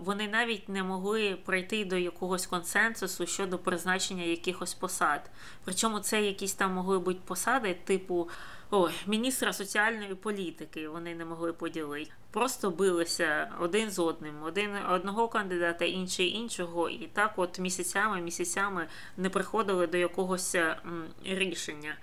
[0.00, 5.30] вони навіть не могли прийти до якогось консенсусу щодо призначення якихось посад.
[5.64, 8.28] Причому це якісь там могли бути посади, типу.
[8.74, 12.10] Ой, міністра соціальної політики вони не могли поділити.
[12.30, 18.86] Просто билися один з одним, один одного кандидата, інший іншого, і так, от місяцями, місяцями
[19.16, 20.56] не приходили до якогось
[21.24, 21.96] рішення.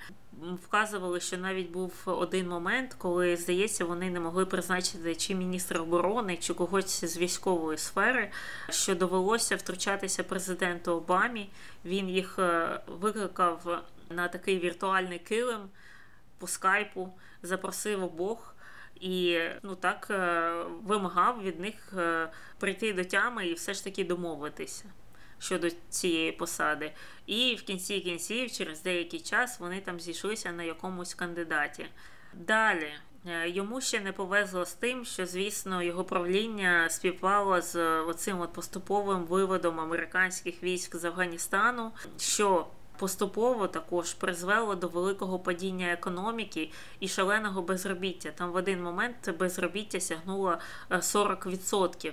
[0.64, 6.38] Вказували, що навіть був один момент, коли здається, вони не могли призначити чи міністра оборони,
[6.38, 8.32] чи когось з військової сфери,
[8.70, 11.50] що довелося втручатися президенту Обамі.
[11.86, 15.60] Він їх е, викликав на такий віртуальний килим
[16.40, 17.14] по скайпу,
[17.44, 18.56] запросив обох.
[19.00, 22.30] І ну так е, вимагав від них е,
[22.60, 24.86] прийти до тями і все ж таки домовитися
[25.40, 26.92] щодо цієї посади.
[27.26, 31.86] І в кінці кінців, через деякий час, вони там зійшлися на якомусь кандидаті.
[32.34, 32.92] Далі.
[33.26, 38.54] Е, йому ще не повезло з тим, що, звісно, його правління співпало з оцим от
[38.54, 42.68] поступовим виводом американських військ з Афганістану, що
[43.00, 48.32] поступово також призвело до великого падіння економіки і шаленого безробіття.
[48.32, 50.58] Там в один момент безробіття сягнуло
[50.90, 52.12] 40%.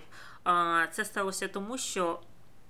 [0.49, 2.21] Е, це сталося тому, що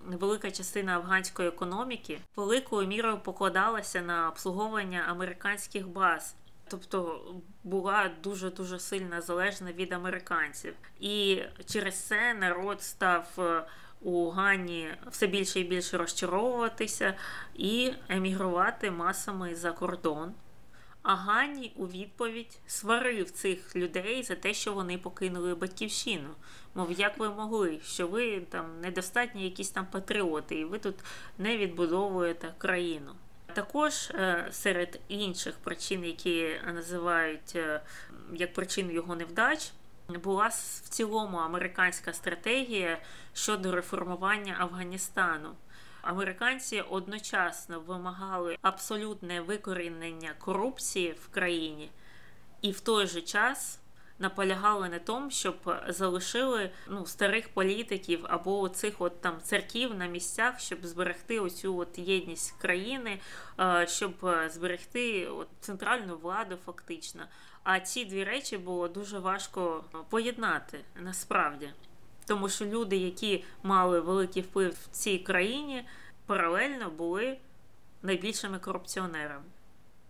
[0.06, 6.34] велика частина афганської економіки великою мірою покладалася на обслуговування американських баз.
[6.68, 7.20] Тобто
[7.64, 13.64] була дуже дуже сильно залежна від американців, і через це народ став е,
[14.00, 17.14] у Гані все більше і більше розчаровуватися
[17.54, 20.34] і емігрувати масами за кордон.
[21.02, 26.28] А Гані у відповідь сварив цих людей за те, що вони покинули батьківщину.
[26.74, 30.94] Мов, як ви могли, що ви там недостатні якісь там патріоти, і ви тут
[31.38, 33.12] не відбудовуєте країну.
[33.54, 37.80] Також е, серед інших причин, які називають е,
[38.32, 39.72] як причину його невдач,
[40.08, 42.98] була в цілому американська стратегія
[43.34, 45.54] щодо реформування Афганістану.
[46.02, 51.90] Американці одночасно вимагали абсолютне викорінення корупції в країні,
[52.62, 53.80] і в той же час
[54.18, 55.56] наполягали на тому, щоб
[55.88, 61.98] залишили ну, старих політиків або цих от там церків на місцях, щоб зберегти оцю от
[61.98, 63.20] єдність країни,
[63.86, 64.12] щоб
[64.48, 67.22] зберегти от центральну владу, фактично.
[67.68, 71.70] А ці дві речі було дуже важко поєднати насправді.
[72.26, 75.84] Тому що люди, які мали великий вплив в цій країні,
[76.26, 77.38] паралельно були
[78.02, 79.44] найбільшими корупціонерами.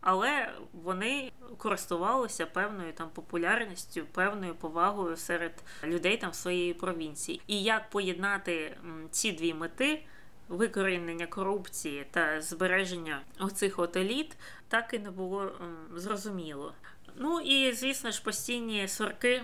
[0.00, 7.40] Але вони користувалися певною там популярністю, певною повагою серед людей там своєї провінції.
[7.46, 8.76] І як поєднати
[9.10, 10.02] ці дві мети
[10.48, 14.36] викорінення корупції та збереження оцих от еліт,
[14.68, 15.52] так і не було
[15.94, 16.72] зрозуміло.
[17.18, 19.42] Ну і звісно ж постійні сварки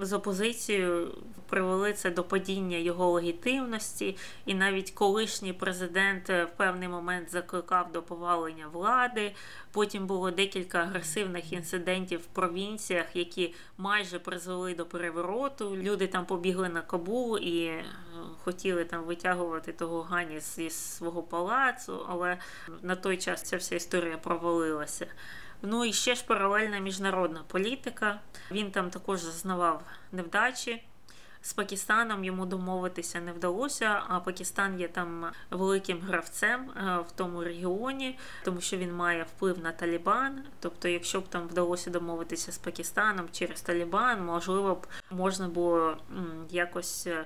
[0.00, 1.14] з опозицією
[1.48, 8.02] привели це до падіння його легітимності, і навіть колишній президент в певний момент закликав до
[8.02, 9.34] повалення влади.
[9.72, 15.76] Потім було декілька агресивних інцидентів в провінціях, які майже призвели до перевороту.
[15.76, 17.84] Люди там побігли на Кабул і е,
[18.44, 22.38] хотіли там витягувати того Гані зі свого палацу, але
[22.82, 25.06] на той час ця вся історія провалилася.
[25.62, 28.20] Ну і ще ж паралельна міжнародна політика.
[28.50, 29.82] Він там також зазнавав
[30.12, 30.82] невдачі.
[31.46, 37.44] З Пакистаном йому домовитися не вдалося, а Пакистан є там великим гравцем е, в тому
[37.44, 40.42] регіоні, тому що він має вплив на Талібан.
[40.60, 45.96] Тобто, якщо б там вдалося домовитися з Пакистаном через Талібан, можливо б можна було
[46.50, 47.24] якось е,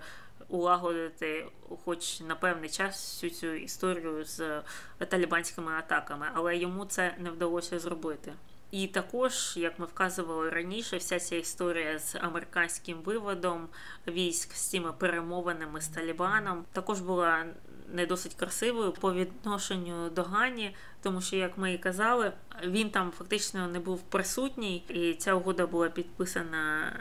[0.51, 1.47] улагодити,
[1.85, 4.63] хоч на певний час всю цю історію з
[5.09, 8.33] талібанськими атаками, але йому це не вдалося зробити.
[8.71, 13.69] І також, як ми вказували раніше, вся ця історія з американським виводом
[14.09, 17.45] військ з цими перемовинами з Талібаном також була
[17.93, 22.33] не досить красивою по відношенню до Гані, тому що, як ми і казали,
[22.65, 26.93] він там фактично не був присутній, і ця угода була підписана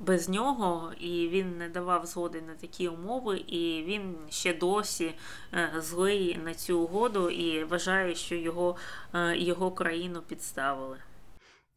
[0.00, 5.14] без нього, і він не давав згоди на такі умови, і він ще досі
[5.54, 8.76] е, злий на цю угоду і вважає, що його,
[9.14, 10.96] е, його країну підставили.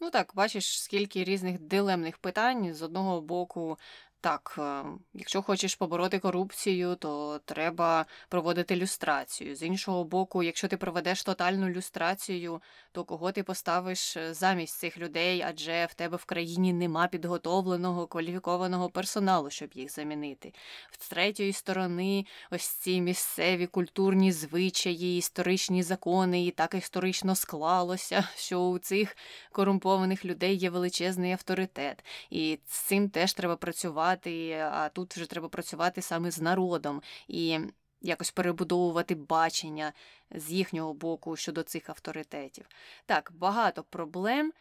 [0.01, 3.77] Ну так, бачиш, скільки різних дилемних питань з одного боку
[4.23, 9.55] так, е, якщо хочеш побороти корупцію, то треба проводити люстрацію.
[9.55, 12.61] З іншого боку, якщо ти проведеш тотальну люстрацію,
[12.91, 18.07] то кого ти поставиш е, замість цих людей, адже в тебе в країні нема підготовленого
[18.07, 20.53] кваліфікованого персоналу, щоб їх замінити.
[20.99, 28.59] З третьої сторони, ось ці місцеві культурні звичаї, історичні закони, і так історично склалося, що
[28.59, 29.17] у цих
[29.51, 35.25] корумпованих людей є величезний авторитет, і з цим теж треба працювати працювати, а тут вже
[35.25, 37.59] треба працювати саме з народом і
[38.01, 39.93] якось перебудовувати бачення
[40.31, 42.65] з їхнього боку щодо цих авторитетів.
[43.05, 44.53] Так, багато проблем.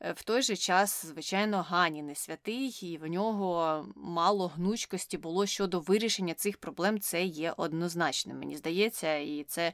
[0.00, 5.46] Е, в той же час, звичайно, Гані не святий, і в нього мало гнучкості було
[5.46, 7.00] щодо вирішення цих проблем.
[7.00, 9.72] Це є однозначним, мені здається, і це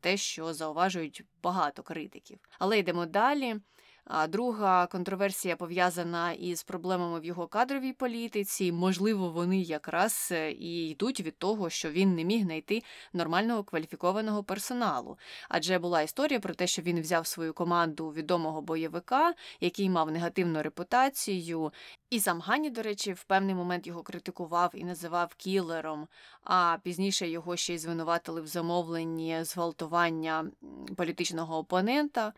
[0.00, 2.38] те, що зауважують багато критиків.
[2.58, 3.60] Але йдемо далі.
[4.04, 8.72] А друга контроверсія пов'язана із проблемами в його кадровій політиці.
[8.72, 12.82] Можливо, вони якраз е, і йдуть від того, що він не міг знайти
[13.12, 15.18] нормального кваліфікованого персоналу.
[15.48, 20.62] Адже була історія про те, що він взяв свою команду відомого бойовика, який мав негативну
[20.62, 21.72] репутацію.
[22.10, 26.08] І сам Гані, до речі, в певний момент його критикував і називав кілером,
[26.44, 30.50] а пізніше його ще й звинуватили в замовленні зґвалтування
[30.96, 32.32] політичного опонента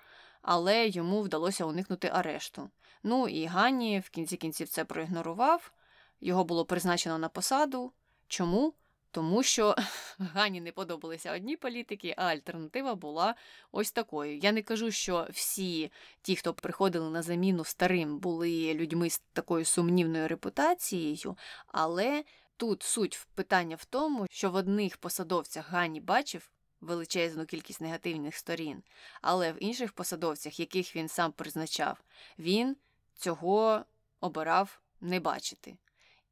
[0.44, 2.70] але йому вдалося уникнути арешту.
[3.02, 5.72] Ну і Ганні в кінці кінців це проігнорував,
[6.20, 7.92] його було призначено на посаду.
[8.28, 8.74] Чому?
[9.10, 9.74] Тому що
[10.18, 13.34] Гані не подобалися одні політики, а альтернатива була
[13.72, 14.38] ось такою.
[14.38, 15.92] Я не кажу, що всі
[16.22, 21.36] ті, хто приходили на заміну старим, були людьми з такою сумнівною репутацією,
[21.66, 22.24] але
[22.56, 26.50] тут суть питання в тому, що в одних посадовцях Гані бачив
[26.84, 28.82] величезну кількість негативних сторін,
[29.22, 32.04] але в інших посадовцях, яких він сам призначав,
[32.38, 32.76] він
[33.14, 33.84] цього
[34.20, 35.76] обирав не бачити.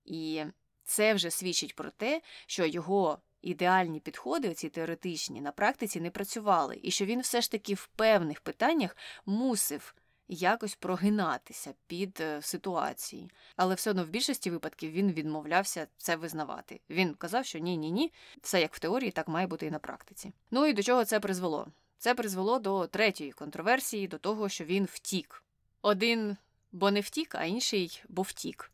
[0.05, 0.45] І
[0.85, 6.81] це вже свідчить про те, що його ідеальні підходи, оці теоретичні, на практиці не працювали,
[6.83, 8.97] і що він все ж таки в певних питаннях
[9.27, 9.95] мусив
[10.29, 13.31] якось прогинатися під е, ситуації.
[13.57, 16.81] Але все одно в більшості випадків він відмовлявся це визнавати.
[16.91, 18.13] Він казав, що ні, ні, ні,
[18.43, 20.33] все як в теорії, так має бути і на практиці.
[20.51, 21.67] Ну і до чого це призвело?
[21.99, 25.45] Це призвело до третьої контроверсії, до того, що він втік.
[25.83, 26.37] Один
[26.73, 28.71] бо не втік, а інший бо втік.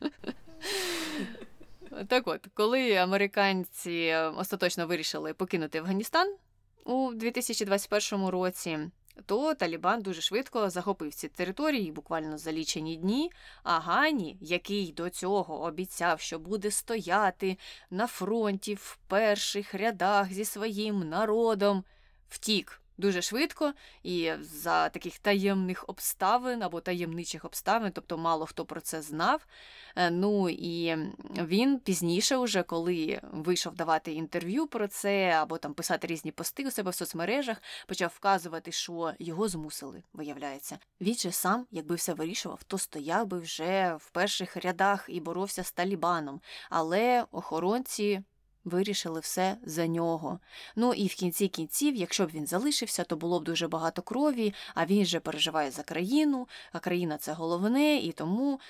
[2.08, 6.36] Так от, коли американці остаточно вирішили покинути Афганістан
[6.84, 8.78] у 2021 році,
[9.26, 13.32] то Талібан дуже швидко захопив ці території, буквально за лічені дні.
[13.62, 17.58] А Гані, який до цього обіцяв, що буде стояти
[17.90, 21.84] на фронті в перших рядах зі своїм народом,
[22.28, 23.72] втік дуже швидко
[24.02, 29.46] і за таких таємних обставин або таємничих обставин, тобто мало хто про це знав.
[29.96, 30.96] Е, ну і
[31.36, 36.70] він пізніше, уже, коли вийшов давати інтерв'ю про це, або там писати різні пости у
[36.70, 40.78] себе в соцмережах, почав вказувати, що його змусили, виявляється.
[41.00, 45.64] Він же сам, якби все вирішував, то стояв би вже в перших рядах і боровся
[45.64, 46.40] з Талібаном.
[46.70, 48.22] Але охоронці
[48.66, 50.40] вирішили все за нього.
[50.76, 54.54] Ну і в кінці кінців, якщо б він залишився, то було б дуже багато крові,
[54.74, 58.60] а він же переживає за країну, а країна це головне, і тому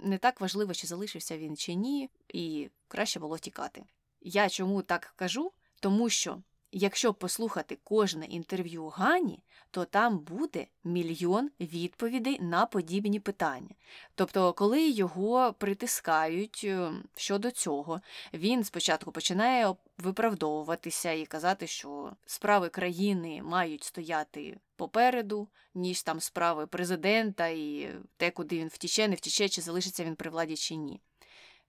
[0.00, 3.84] не так важливо, чи залишився він чи ні, і краще було тікати.
[4.20, 5.52] Я чому так кажу?
[5.80, 6.38] Тому що
[6.72, 13.74] якщо послухати кожне інтерв'ю Гані, то там буде мільйон відповідей на подібні питання.
[14.14, 18.00] Тобто, коли його притискають е, щодо цього,
[18.34, 26.66] він спочатку починає виправдовуватися і казати, що справи країни мають стояти попереду, ніж там справи
[26.66, 31.00] президента і те, куди він втіче, не втіче, чи залишиться він при владі чи ні.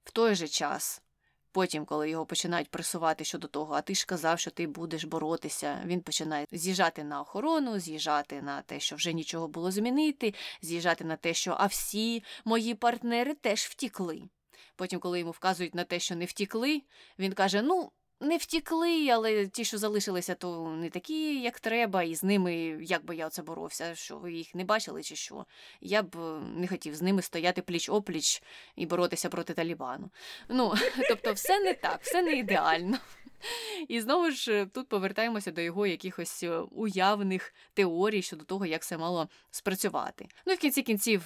[0.04, 1.02] В той же час
[1.58, 5.82] Потім, коли його починають пресувати щодо того, а ти ж казав, що ти будеш боротися,
[5.86, 11.16] він починає з'їжджати на охорону, з'їжджати на те, що вже нічого було змінити, з'їжджати на
[11.16, 14.22] те, що а всі мої партнери теж втікли.
[14.76, 16.82] Потім, коли йому вказують на те, що не втікли,
[17.20, 22.16] він каже: Ну, не втікли, але ті, що залишилися, то не такі, як треба, і
[22.16, 25.46] з ними, як би я оце боровся, що ви їх не бачили, чи що.
[25.82, 28.44] Я б е, не хотів з ними стояти пліч опліч
[28.76, 30.10] і боротися проти Талібану.
[30.50, 30.74] Ну,
[31.10, 32.98] тобто, все не так, все не ідеально.
[33.88, 38.84] І знову ж е, тут повертаємося до його якихось е, уявних теорій щодо того, як
[38.84, 40.28] це мало спрацювати.
[40.46, 41.22] Ну і в кінці кінців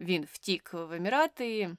[0.00, 1.76] він втік в Емірати.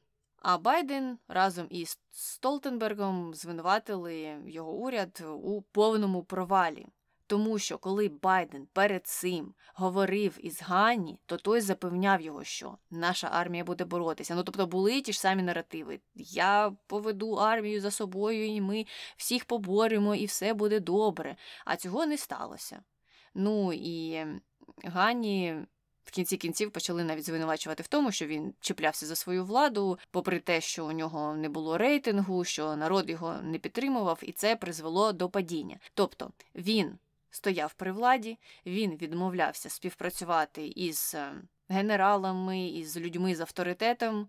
[0.47, 6.85] А Байден разом із Столтенбергом звинуватили його уряд у повному провалі.
[7.27, 13.29] Тому що коли Байден перед цим говорив із Ганні, то той запевняв його, що наша
[13.31, 14.35] армія буде боротися.
[14.35, 15.99] Ну тобто були ті ж самі наративи.
[16.15, 18.85] Я поведу армію за собою, і ми
[19.17, 21.35] всіх поборемо, і все буде добре.
[21.65, 22.83] А цього не сталося.
[23.33, 24.25] Ну і
[24.83, 25.65] Ганні
[26.05, 30.39] в кінці кінців почали навіть звинувачувати в тому, що він чіплявся за свою владу, попри
[30.39, 35.13] те, що у нього не було рейтингу, що народ його не підтримував, і це призвело
[35.13, 35.79] до падіння.
[35.93, 36.97] Тобто він
[37.29, 41.33] стояв при владі, він відмовлявся співпрацювати із е,
[41.69, 44.27] генералами, із людьми з авторитетом,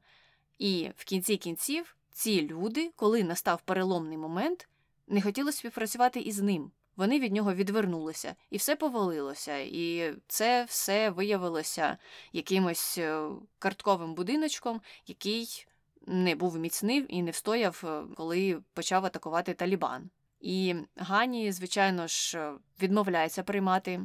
[0.59, 4.69] і в кінці кінців ці люди, коли настав переломний момент,
[5.07, 6.71] не хотіли співпрацювати із ним.
[6.97, 9.59] Вони від нього відвернулися, і все повалилося.
[9.59, 11.99] І це все виявилося
[12.33, 13.29] якимось е,
[13.59, 15.67] картковим будиночком, який
[16.07, 20.11] не був міцним і не встояв, е, коли почав атакувати Талібан.
[20.41, 24.01] І Гані, звичайно ж, відмовляється приймати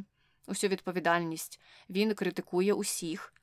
[0.47, 1.59] усю відповідальність.
[1.89, 3.33] Він критикує усіх.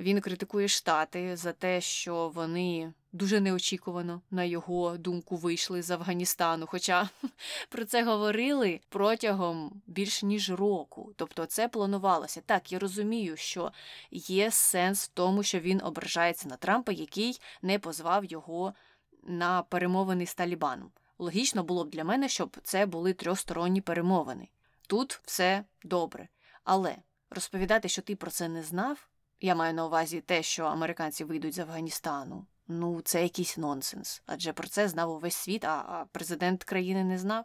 [0.00, 6.66] Він критикує Штати за те, що вони дуже неочікувано, на його думку, вийшли з Афганістану.
[6.66, 7.08] Хоча
[7.68, 11.12] про це говорили протягом більш ніж року.
[11.16, 12.42] Тобто це планувалося.
[12.46, 13.72] Так, я розумію, що
[14.10, 18.74] є сенс в тому, що він ображається на Трампа, який не позвав його
[19.22, 20.90] на перемовини з Талібаном.
[21.18, 24.48] Логічно було б для мене, щоб це були трьохсторонні перемовини.
[24.86, 26.28] Тут все добре.
[26.64, 26.96] Але
[27.30, 29.08] розповідати, що ти про це не знав.
[29.40, 32.46] Я маю на увазі те, що американці вийдуть з Афганістану.
[32.68, 34.22] Ну, це якийсь нонсенс.
[34.26, 37.44] Адже про це знав увесь світ, а президент країни не знав.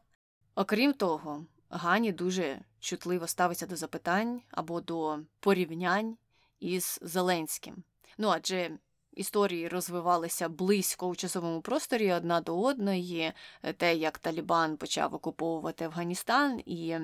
[0.56, 6.18] Окрім того, Гані дуже чутливо ставиться до запитань або до порівнянь
[6.60, 7.84] із Зеленським.
[8.18, 8.72] Ну адже
[9.12, 13.34] історії розвивалися близько у часовому просторі одна до одної,
[13.78, 16.98] те, як Талібан почав окуповувати Афганістан, і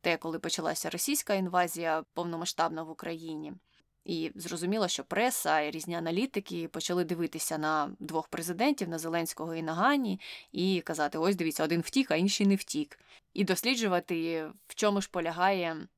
[0.00, 3.52] те, коли почалася російська інвазія повномасштабна в Україні.
[4.06, 9.62] І зрозуміло, що преса і різні аналітики почали дивитися на двох президентів на Зеленського і
[9.62, 10.20] на Гані,
[10.52, 12.98] і казати: ось дивіться, один втік, а інший не втік,
[13.34, 15.88] і досліджувати, в чому ж полягає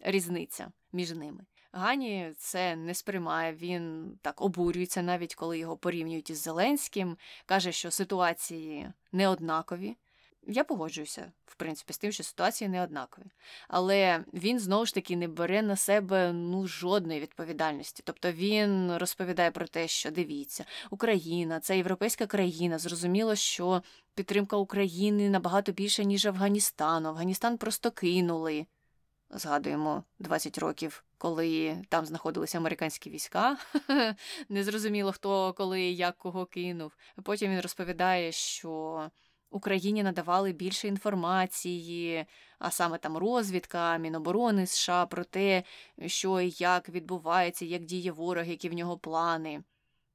[0.00, 1.44] різниця між ними.
[1.72, 7.90] Гані це не сприймає, він так обурюється, навіть коли його порівнюють із Зеленським, каже, що
[7.90, 9.96] ситуації неоднакові.
[10.46, 13.24] Я погоджуюся, в принципі, з тим, що ситуації не однакові.
[13.68, 18.02] Але він знову ж таки не бере на себе ну, жодної відповідальності.
[18.06, 22.78] Тобто він розповідає про те, що дивіться, Україна це європейська країна.
[22.78, 23.82] Зрозуміло, що
[24.14, 27.08] підтримка України набагато більша, ніж Афганістану.
[27.08, 28.66] Афганістан просто кинули.
[29.30, 33.56] Згадуємо 20 років, коли там знаходилися американські війська.
[34.48, 36.96] Незрозуміло, хто коли як кого кинув.
[37.22, 39.10] Потім він розповідає, що
[39.54, 42.26] Україні надавали більше інформації,
[42.58, 45.62] а саме там розвідка, Міноборони США про те,
[46.06, 49.62] що і як відбувається, як діє ворог, які в нього плани.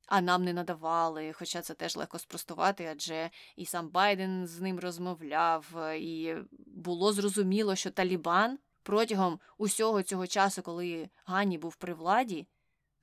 [0.08, 4.80] А нам не надавали, хоча це теж легко спростувати, адже і сам Байден з ним
[4.80, 6.36] розмовляв, і
[6.68, 12.48] було зрозуміло, що Талібан протягом усього цього часу, коли Гані був при владі,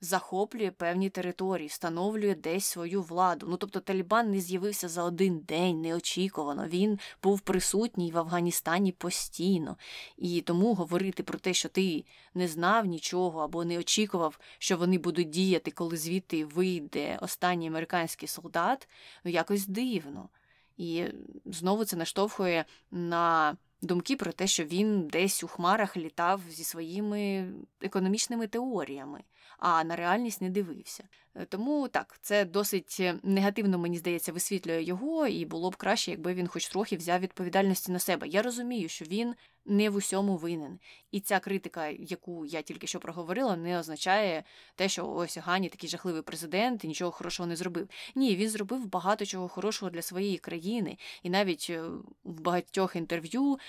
[0.01, 3.47] захоплює певні території, встановлює десь свою владу.
[3.49, 6.67] Ну тобто Талібан не з'явився за один день неочікувано.
[6.67, 9.77] Він був присутній в Афганістані постійно.
[10.17, 14.97] І тому говорити про те, що ти не знав нічого або не очікував, що вони
[14.97, 18.89] будуть діяти, коли звідти вийде останній американський солдат,
[19.23, 20.29] ну якось дивно.
[20.77, 21.05] І
[21.45, 27.51] знову це наштовхує на думки про те, що він десь у хмарах літав зі своїми
[27.81, 29.23] економічними теоріями
[29.57, 31.03] а на реальність не дивився.
[31.35, 36.11] Е, тому так, це досить е, негативно, мені здається, висвітлює його, і було б краще,
[36.11, 38.27] якби він хоч трохи взяв відповідальності на себе.
[38.27, 39.35] Я розумію, що він
[39.65, 40.79] не в усьому винен.
[41.11, 44.43] І ця критика, яку я тільки що проговорила, не означає
[44.75, 47.89] те, що ось Гані такий жахливий президент і нічого хорошого не зробив.
[48.15, 51.81] Ні, він зробив багато чого хорошого для своєї країни, і навіть е,
[52.23, 53.59] в багатьох інтерв'ю,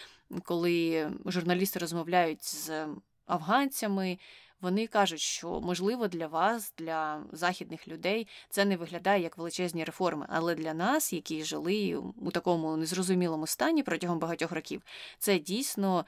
[0.45, 2.87] коли журналісти розмовляють з
[3.27, 4.19] афганцями
[4.61, 10.27] вони кажуть, що можливо для вас, для західних людей, це не виглядає як величезні реформи,
[10.29, 14.83] але для нас, які жили у такому незрозумілому стані протягом багатьох років,
[15.19, 16.07] це дійсно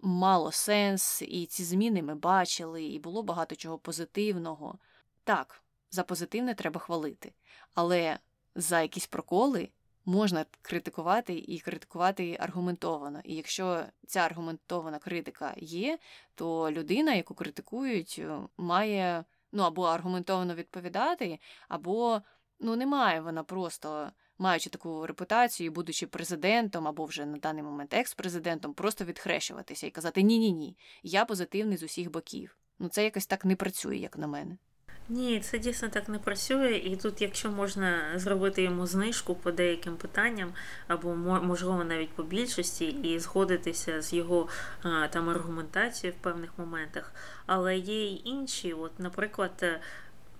[0.00, 4.78] мало сенс, і ці зміни ми бачили, і було багато чого позитивного.
[5.24, 7.32] Так, за позитивне треба хвалити,
[7.74, 8.18] але
[8.54, 9.68] за якісь проколи
[10.04, 13.20] можна критикувати і критикувати аргументовано.
[13.24, 15.98] І якщо ця аргументована критика є,
[16.34, 21.38] то людина, яку критикують, е, має ну або аргументовано відповідати,
[21.68, 22.22] або
[22.60, 24.10] ну не має вона просто.
[24.38, 30.22] Маючи таку репутацію, будучи президентом або вже на даний момент екс-президентом, просто відхрещуватися і казати
[30.22, 32.56] Ні-ні ні, я позитивний з усіх боків.
[32.78, 34.58] Ну це якось так не працює, як на мене.
[35.08, 39.96] Ні, це дійсно так не працює, і тут, якщо можна зробити йому знижку по деяким
[39.96, 40.52] питанням,
[40.88, 44.48] або можливо навіть по більшості, і згодитися з його
[45.10, 47.12] там аргументацією в певних моментах,
[47.46, 49.80] але є й інші, от, наприклад.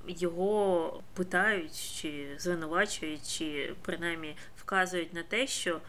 [0.07, 5.81] Його питають чи звинувачують, чи принаймні вказують на те, що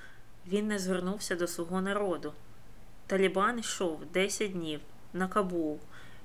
[0.47, 2.33] він не звернувся до свого народу.
[3.07, 4.79] Талібан йшов 10 днів
[5.13, 5.79] на Кабул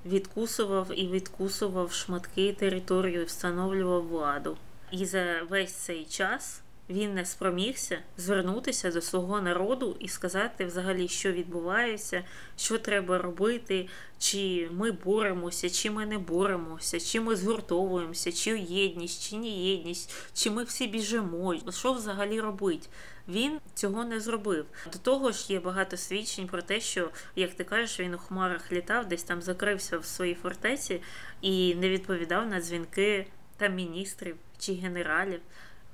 [0.05, 4.57] відкусував і відкусував шматки територію, встановлював владу.
[4.91, 11.07] І за весь цей час він не спромігся звернутися до свого народу і сказати взагалі,
[11.07, 12.23] що відбувається,
[12.57, 13.87] що треба робити,
[14.19, 20.13] чи ми боремося, чи ми не боремося, чи ми згуртовуємося, чи єдність, чи не єдність,
[20.33, 21.55] чи ми всі біжимо.
[21.69, 22.89] Що взагалі робить?
[23.29, 24.65] Він цього не зробив.
[24.93, 28.71] До того ж, є багато свідчень про те, що, як ти кажеш, він у хмарах
[28.71, 31.01] літав, десь там закрився в своїй фортеці
[31.41, 33.27] і не відповідав на дзвінки
[33.57, 35.39] там міністрів чи генералів.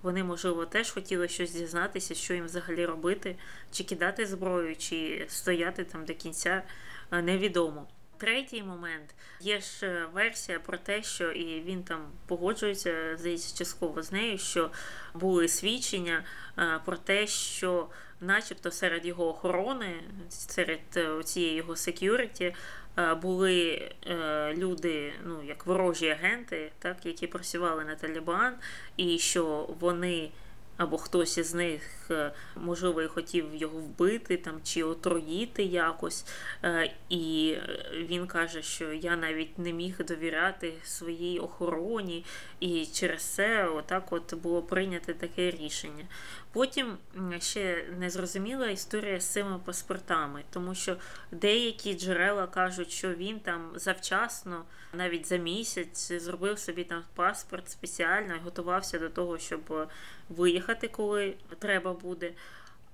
[0.02, 3.36] Вони, можливо, теж хотіли щось дізнатися, що їм взагалі робити,
[3.72, 6.64] чи кидати зброю, чи стояти там до кінця
[7.12, 7.88] невідомо.
[8.18, 9.16] Третій момент.
[9.42, 14.38] Є ж е, версія про те, що і він там погоджується здається, частково з нею,
[14.38, 14.72] що
[15.14, 16.24] були свідчення
[16.58, 17.88] е, про те, що,
[18.22, 22.56] начебто, серед його охорони, серед е, цієї його секюріті,
[23.22, 23.92] були
[24.54, 28.56] люди, ну як ворожі агенти, так які працювали на Талібан,
[28.98, 30.32] і що вони
[30.78, 32.05] або хтось із них, е,
[32.56, 36.26] можливо, і хотів його вбити там чи отруїти якось.
[36.64, 37.58] Е, і
[37.94, 42.26] він каже, що я навіть не міг довіряти своїй охороні,
[42.60, 46.06] і через це отак от було прийнято таке рішення.
[46.56, 46.98] Потім
[47.40, 50.98] ще незрозуміла історія з цими паспортами, тому що
[51.32, 54.64] деякі джерела кажуть, що він там завчасно,
[54.94, 59.90] навіть за місяць, зробив собі там паспорт спеціально і готувався до того, щоб
[60.30, 62.32] виїхати, коли треба буде.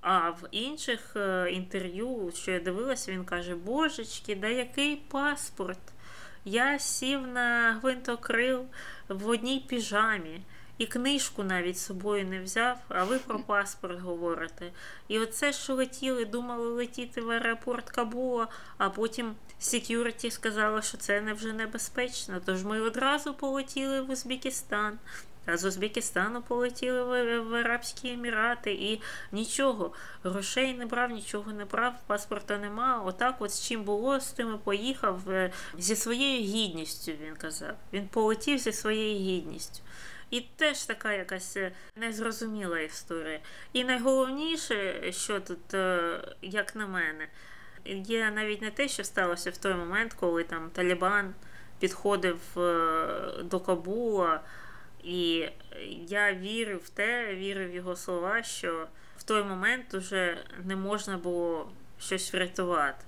[0.00, 5.78] А в інших е, інтерв'ю, що я дивилася, він каже: Божечки, да який паспорт?
[6.44, 8.64] Я сів на гвинтокрил
[9.08, 10.40] в одній піжамі
[10.78, 14.72] і книжку навіть з собою не взяв, а ви про паспорт говорите.
[15.08, 18.48] І оце, що летіли, думали летіти в аеропорт Кабула,
[18.78, 22.40] а потім секюріті сказала, що це не вже небезпечно.
[22.44, 24.98] Тож ми одразу полетіли в Узбекистан.
[25.46, 29.00] З Узбекистану полетіли в, в Арабські Емірати і
[29.32, 29.92] нічого.
[30.24, 33.02] Грошей не брав, нічого не брав, паспорта нема.
[33.06, 37.74] Отак, от з чим було, з тим і поїхав е, зі своєю гідністю, він казав.
[37.92, 39.82] Він полетів зі своєю гідністю.
[40.30, 43.40] І теж така якась е, незрозуміла історія.
[43.72, 47.28] І найголовніше, що тут, е, як на мене,
[47.84, 51.34] є навіть не те, що сталося в той момент, коли там Талібан
[51.78, 52.38] підходив
[53.42, 54.40] до Кабула.
[55.02, 55.48] І
[56.08, 61.18] я вірив в те, вірив в його слова, що в той момент уже не можна
[61.18, 63.04] було щось врятувати.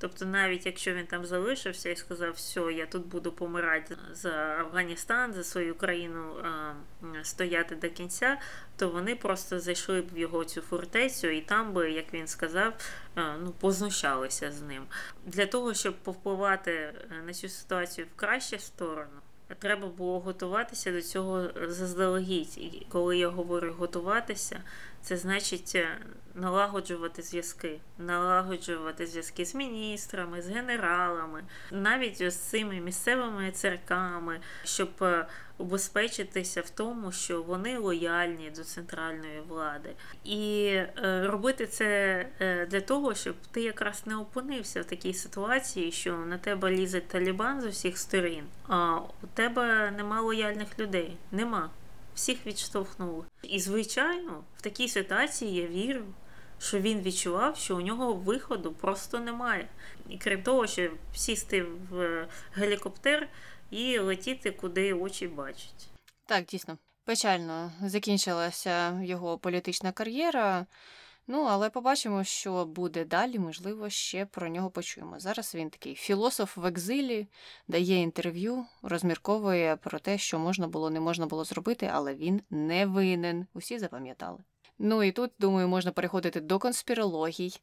[0.00, 4.30] Тобто, навіть якщо він там залишився і сказав, все, я тут буду помирати за
[4.60, 8.38] Афганістан, за свою країну е, стояти до кінця,
[8.76, 12.72] то вони просто зайшли б в його цю фортецю, і там би, як він сказав,
[13.16, 14.82] е, ну, познущалися з ним.
[15.26, 16.94] Для того, щоб повпливати
[17.26, 19.20] на цю ситуацію в кращу сторону
[19.54, 22.58] треба було готуватися до цього заздалегідь.
[22.58, 24.60] І коли я говорю готуватися,
[25.02, 25.98] це значить е,
[26.34, 35.26] налагоджувати зв'язки, налагоджувати зв'язки з міністрами, з генералами, навіть з цими місцевими церками, щоб е,
[35.58, 39.90] убезпечитися в тому, що вони лояльні до центральної влади,
[40.24, 40.92] і е,
[41.26, 46.70] робити це для того, щоб ти якраз не опинився в такій ситуації, що на тебе
[46.70, 51.16] лізе Талібан з усіх сторін, а у тебе нема лояльних людей.
[51.32, 51.70] Нема
[52.18, 53.24] всіх відштовхнули.
[53.42, 56.02] І, звичайно, в такій ситуації я вірю,
[56.60, 59.68] що він відчував, що у нього виходу просто немає.
[60.08, 63.28] І крім того, що сісти в гелікоптер
[63.70, 65.88] і летіти, куди очі бачать.
[66.26, 66.78] Так, дійсно.
[67.04, 70.66] Печально закінчилася його політична кар'єра.
[71.30, 75.20] Ну, але побачимо, що буде далі, можливо, ще про нього почуємо.
[75.20, 77.26] Зараз він такий філософ в екзилі,
[77.68, 82.86] дає інтерв'ю, розмірковує про те, що можна було, не можна було зробити, але він не
[82.86, 83.46] винен.
[83.54, 84.38] Усі запам'ятали.
[84.78, 87.60] Ну і тут, думаю, можна переходити до конспірологій.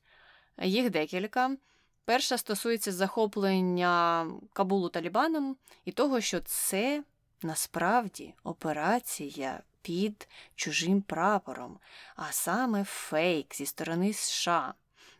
[0.61, 1.57] Їх декілька.
[2.05, 7.03] Перша стосується захоплення Кабулу Талібаном і того, що це
[7.41, 11.79] насправді операція під чужим прапором,
[12.15, 14.73] а саме фейк зі сторони США.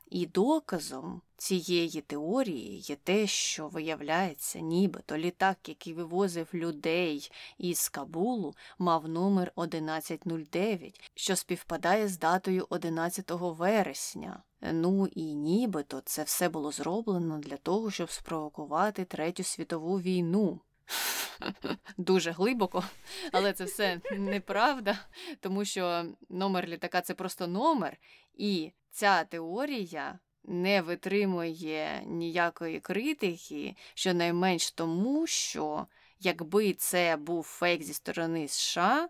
[0.10, 8.53] І доказом цієї теорії є те, що виявляється, нібито літак, який вивозив людей із Кабулу,
[8.80, 14.44] мав номер 1109, що співпадає з датою 11 вересня.
[14.62, 20.60] Ну і нібито це все було зроблено для того, щоб спровокувати Третю світову війну.
[21.98, 22.84] Дуже глибоко,
[23.32, 24.99] але це все неправда,
[25.40, 27.98] тому що номер літака це просто номер,
[28.34, 35.88] і ця теорія не витримує ніякої критики, щонайменш тому, що
[36.20, 39.10] якби це був фейк зі сторони США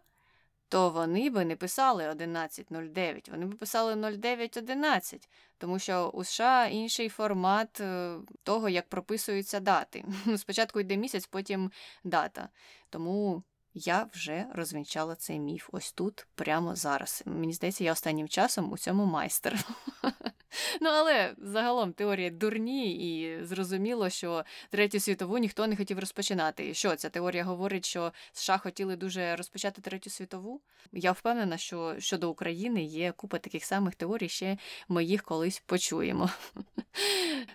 [0.69, 7.09] то вони би не писали 1109, вони б писали 0911, тому що у США інший
[7.09, 10.05] формат е, того, як прописуються дати.
[10.37, 11.71] Спочатку йде місяць, потім
[12.03, 12.49] дата.
[12.89, 13.43] Тому
[13.75, 17.23] я вже розвінчала цей міф ось тут, прямо зараз.
[17.25, 19.65] Мені здається, я останнім часом у цьому майстер.
[20.81, 26.69] Ну, але загалом теорія дурні, і зрозуміло, що третю світову ніхто не хотів розпочинати.
[26.69, 30.61] І що ця теорія говорить, що США хотіли дуже розпочати третю світову?
[30.91, 34.57] Я впевнена, що щодо України є купа таких самих теорій, ще
[34.87, 36.29] ми їх колись почуємо.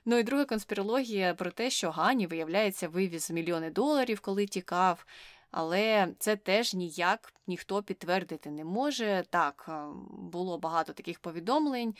[0.05, 5.06] Ну і друга конспірологія про те, що Гані, виявляється, вивіз мільйони доларів, коли тікав.
[5.51, 9.24] Але це теж ніяк ніхто підтвердити не може.
[9.31, 11.94] Так, е, було багато таких повідомлень,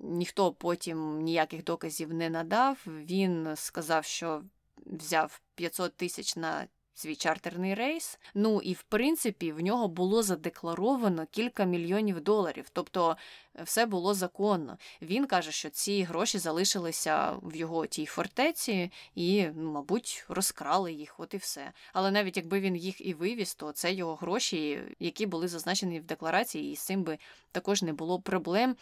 [0.00, 2.84] ніхто потім ніяких доказів не надав.
[2.86, 4.42] Він сказав, що
[4.76, 6.66] взяв 500 тисяч на
[7.00, 8.18] свій чартерний рейс.
[8.34, 13.16] Ну і в принципі в нього було задекларовано кілька мільйонів доларів, тобто
[13.58, 14.78] е, все було законно.
[15.02, 21.20] Він каже, що ці гроші залишилися в його тій фортеці і, ну, мабуть, розкрали їх,
[21.20, 21.72] от і все.
[21.92, 26.04] Але навіть якби він їх і вивіз, то це його гроші, які були зазначені в
[26.04, 27.18] декларації, і з цим би
[27.52, 28.76] також не було проблем.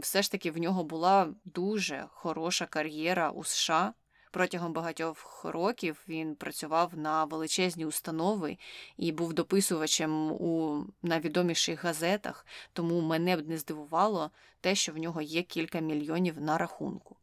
[0.00, 3.92] Все ж таки в нього була дуже хороша кар'єра у США.
[4.30, 8.58] Протягом багатьох років він працював на величезні установи
[8.96, 14.30] і був дописувачем у найвідоміших газетах, тому мене б не здивувало
[14.60, 17.16] те, що в нього є кілька мільйонів на рахунку.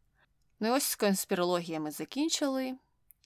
[0.59, 2.75] Ну і ось з конспірологіями закінчили.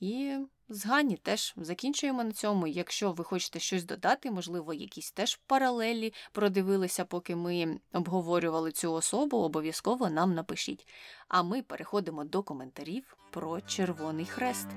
[0.02, 0.38] І
[0.70, 2.68] з Гані теж закінчуємо на цьому.
[2.68, 9.38] Якщо ви хочете щось додати, можливо, якісь теж паралелі продивилися, поки ми обговорювали цю особу,
[9.38, 10.88] обов'язково нам напишіть.
[11.28, 14.68] А ми переходимо до коментарів про Червоний Хрест.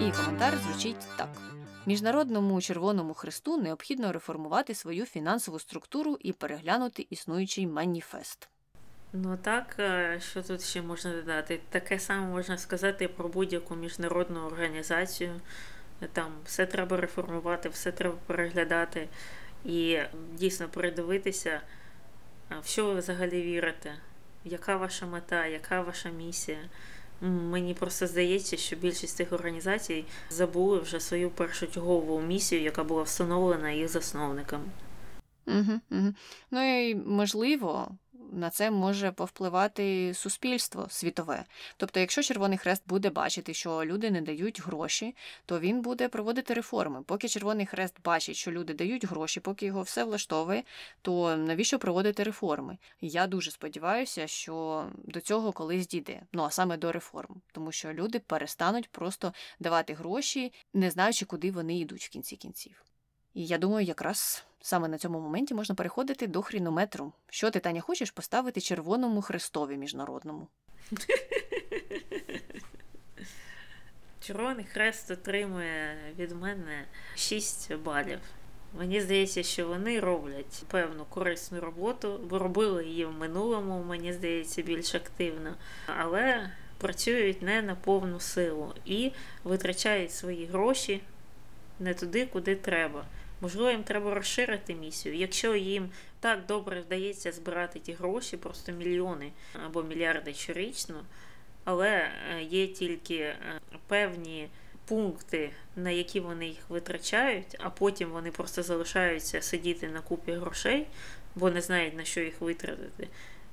[0.00, 1.36] І коментар звучить так.
[1.86, 8.48] Міжнародному Червоному Хресту необхідно реформувати свою фінансову структуру і переглянути існуючий маніфест.
[9.16, 11.60] Ну так, е, що тут ще можна додати?
[11.70, 15.40] Таке саме можна сказати про будь-яку міжнародну організацію.
[16.12, 19.08] Там все треба реформувати, все треба переглядати
[19.64, 19.98] і
[20.32, 21.60] дійсно передивитися,
[22.62, 23.94] в що ви взагалі вірите,
[24.44, 26.58] яка ваша мета, яка ваша місія.
[27.20, 33.70] Мені просто здається, що більшість цих організацій забули вже свою першочергову місію, яка була встановлена
[33.70, 34.64] їх засновниками.
[35.46, 36.14] Угу, угу.
[36.50, 37.88] Ну і можливо,
[38.32, 41.44] на це може повпливати суспільство світове.
[41.76, 46.54] Тобто, якщо Червоний Хрест буде бачити, що люди не дають гроші, то він буде проводити
[46.54, 47.02] реформи.
[47.02, 50.62] Поки Червоний Хрест бачить, що люди дають гроші, поки його все влаштовує,
[51.02, 52.78] то навіщо проводити реформи?
[53.00, 56.22] Я дуже сподіваюся, що до цього колись дійде.
[56.32, 61.50] Ну а саме до реформ, тому що люди перестануть просто давати гроші, не знаючи, куди
[61.50, 62.84] вони йдуть в кінці кінців.
[63.34, 67.12] І я думаю, якраз саме на цьому моменті можна переходити до хрінометру.
[67.30, 70.48] Що ти, Таня, хочеш поставити червоному хрестові міжнародному?
[74.20, 76.84] Червоний хрест отримує від мене
[77.16, 78.18] 6 балів.
[78.78, 84.62] Мені здається, що вони роблять певну корисну роботу, бо робили її в минулому, мені здається,
[84.62, 85.54] більш активно,
[85.86, 89.12] але працюють не на повну силу і
[89.44, 91.00] витрачають свої гроші
[91.80, 93.04] не туди, куди треба.
[93.44, 95.14] Можливо, їм треба розширити місію.
[95.14, 95.90] Якщо їм
[96.20, 99.32] так добре вдається збирати ті гроші, просто мільйони
[99.66, 101.04] або мільярди щорічно,
[101.64, 103.36] але е, є тільки е,
[103.86, 104.48] певні
[104.86, 110.86] пункти, на які вони їх витрачають, а потім вони просто залишаються сидіти на купі грошей,
[111.34, 113.08] бо не знають на що їх витратити,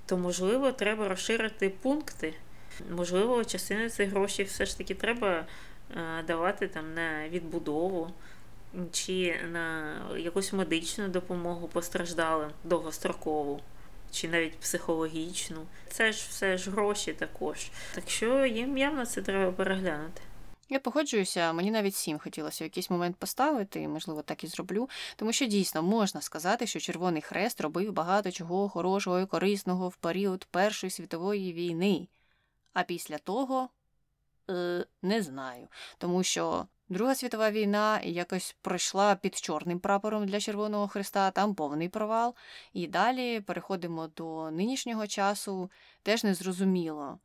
[0.06, 2.34] то можливо треба розширити пункти.
[2.92, 5.46] Можливо, частину цих грошей все ж таки треба
[5.96, 8.14] е, давати там на відбудову
[8.92, 13.60] чи на якусь медичну допомогу постраждалим довгострокову,
[14.12, 15.68] чи навіть психологічну.
[15.90, 17.70] Це ж все ж гроші також.
[17.96, 20.22] Так що їм явно це треба переглянути.
[20.72, 24.90] Я погоджуюся, мені навіть сім хотілося в якийсь момент поставити, і, можливо, так і зроблю,
[25.16, 29.96] тому що дійсно можна сказати, що Червоний Хрест робив багато чого хорошого і корисного в
[29.96, 32.08] період Першої світової війни.
[32.74, 33.70] А після того
[34.50, 35.68] е, не знаю,
[35.98, 41.90] тому що Друга світова війна якось пройшла під чорним прапором для Червоного Христа, там повний
[41.90, 42.36] провал.
[42.74, 45.72] І далі переходимо до нинішнього часу,
[46.04, 47.20] теж незрозуміло,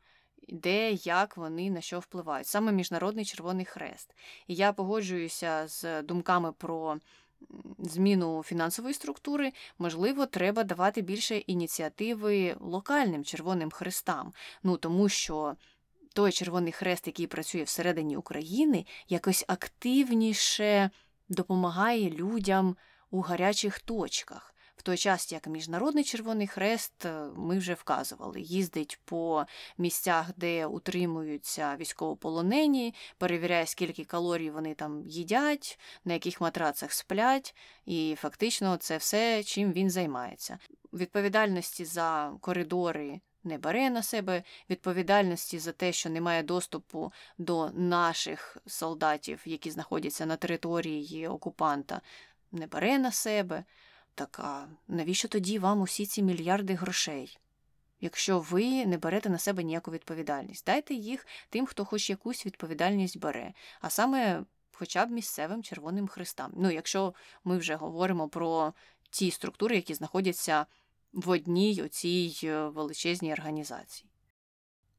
[0.49, 2.47] де, як вони на що впливають.
[2.47, 4.15] Саме Міжнародний Червоний Хрест.
[4.47, 7.01] І я погоджуюся з думками про.
[7.79, 14.33] Зміну фінансової структури, можливо, треба давати більше ініціативи локальним Червоним Хрестам.
[14.63, 15.57] Ну тому що
[16.17, 20.91] той Червоний Хрест, який працює всередині України, якось активніше
[21.29, 22.77] допомагає людям
[23.11, 24.55] у гарячих точках.
[24.77, 29.45] В той час, як Міжнародний Червоний Хрест, е, ми вже вказували, їздить по
[29.79, 37.55] місцях, де утримуються військовополонені, перевіряє, скільки калорій вони там їдять, на яких матрацах сплять,
[37.87, 40.59] і фактично це все, чим він займається.
[40.93, 48.57] Відповідальності за коридори не бере на себе відповідальності за те, що немає доступу до наших
[48.67, 52.01] солдатів, які знаходяться на території окупанта,
[52.53, 53.65] не бере на себе.
[54.15, 57.39] Так а навіщо тоді вам усі ці мільярди грошей?
[58.01, 63.19] Якщо ви не берете на себе ніяку відповідальність, дайте їх тим, хто хоч якусь відповідальність
[63.19, 66.53] бере, а саме хоча б місцевим Червоним Христам.
[66.57, 67.15] Ну, якщо
[67.45, 68.73] ми вже говоримо про
[69.11, 70.67] ті структури, які знаходяться
[71.17, 74.11] в одній оцій е, величезній організації.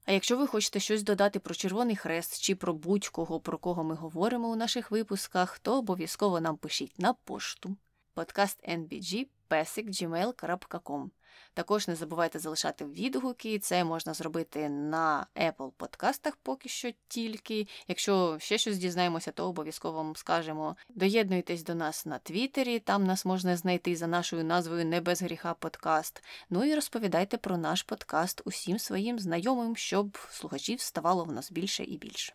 [0.06, 3.96] А якщо ви хочете щось додати про Червоний Хрест чи про будь-кого, про кого ми
[3.96, 7.78] говоримо у наших випусках, то обов'язково нам пишіть на пошту
[8.14, 11.10] подкаст NBG pesik.gmail.com.
[11.54, 17.68] Також не забувайте залишати відгуки, це можна зробити на Apple подкастах поки що тільки.
[17.88, 20.76] Якщо ще щось дізнаємося, то обов'язково вам скажемо.
[20.90, 25.54] Доєднуйтесь до нас на Твіттері, там нас можна знайти за нашою назвою Не без гріха
[25.54, 26.24] подкаст.
[26.50, 31.84] Ну і розповідайте про наш подкаст усім своїм знайомим, щоб слухачів ставало в нас більше
[31.84, 32.34] і більше.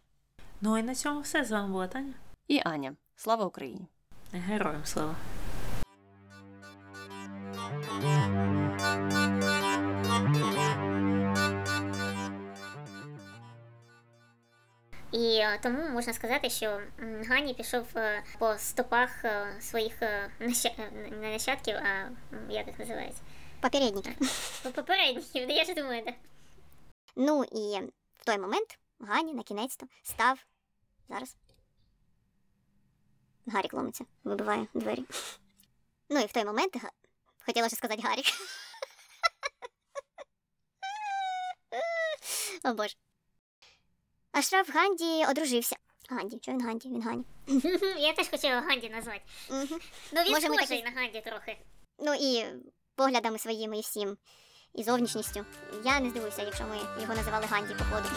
[0.61, 2.15] Ну і на цьому все з вами була Таня
[2.49, 2.97] і Аня.
[3.17, 3.87] Слава Україні!
[4.33, 5.17] Героям слава!
[15.63, 16.81] Тому можна сказати, що
[17.29, 22.11] Гані пішов е, по стопах е, своїх е, е, не нащадків, а
[22.49, 23.23] як їх називається?
[23.61, 24.11] Попередники.
[24.63, 26.15] По- Попередників, я ж думаю, так.
[27.17, 27.81] Ну і
[28.19, 30.39] в той момент Гані на кінець-то став
[31.09, 31.37] зараз.
[33.47, 35.05] Гарік ломиться, вибиває двері.
[36.09, 36.77] Ну і в той момент
[37.47, 38.25] хотіла ще сказати Гарік.
[42.65, 42.95] О боже.
[44.33, 45.77] Ашраф Ганді одружився.
[46.11, 46.89] Ганді, що він Ганді?
[46.89, 47.25] Він Ганді.
[48.01, 49.21] Я теж хотіла Ганді назвати.
[49.51, 49.81] Угу.
[50.13, 51.59] Ну він Може, ми схожий таки- на Ганді трохи.
[51.99, 52.45] Ну і
[52.97, 54.17] поглядами своїми і всім,
[54.75, 55.45] і зовнішністю.
[55.85, 58.09] Я не здивуюся, якщо ми його називали Ганді, походу.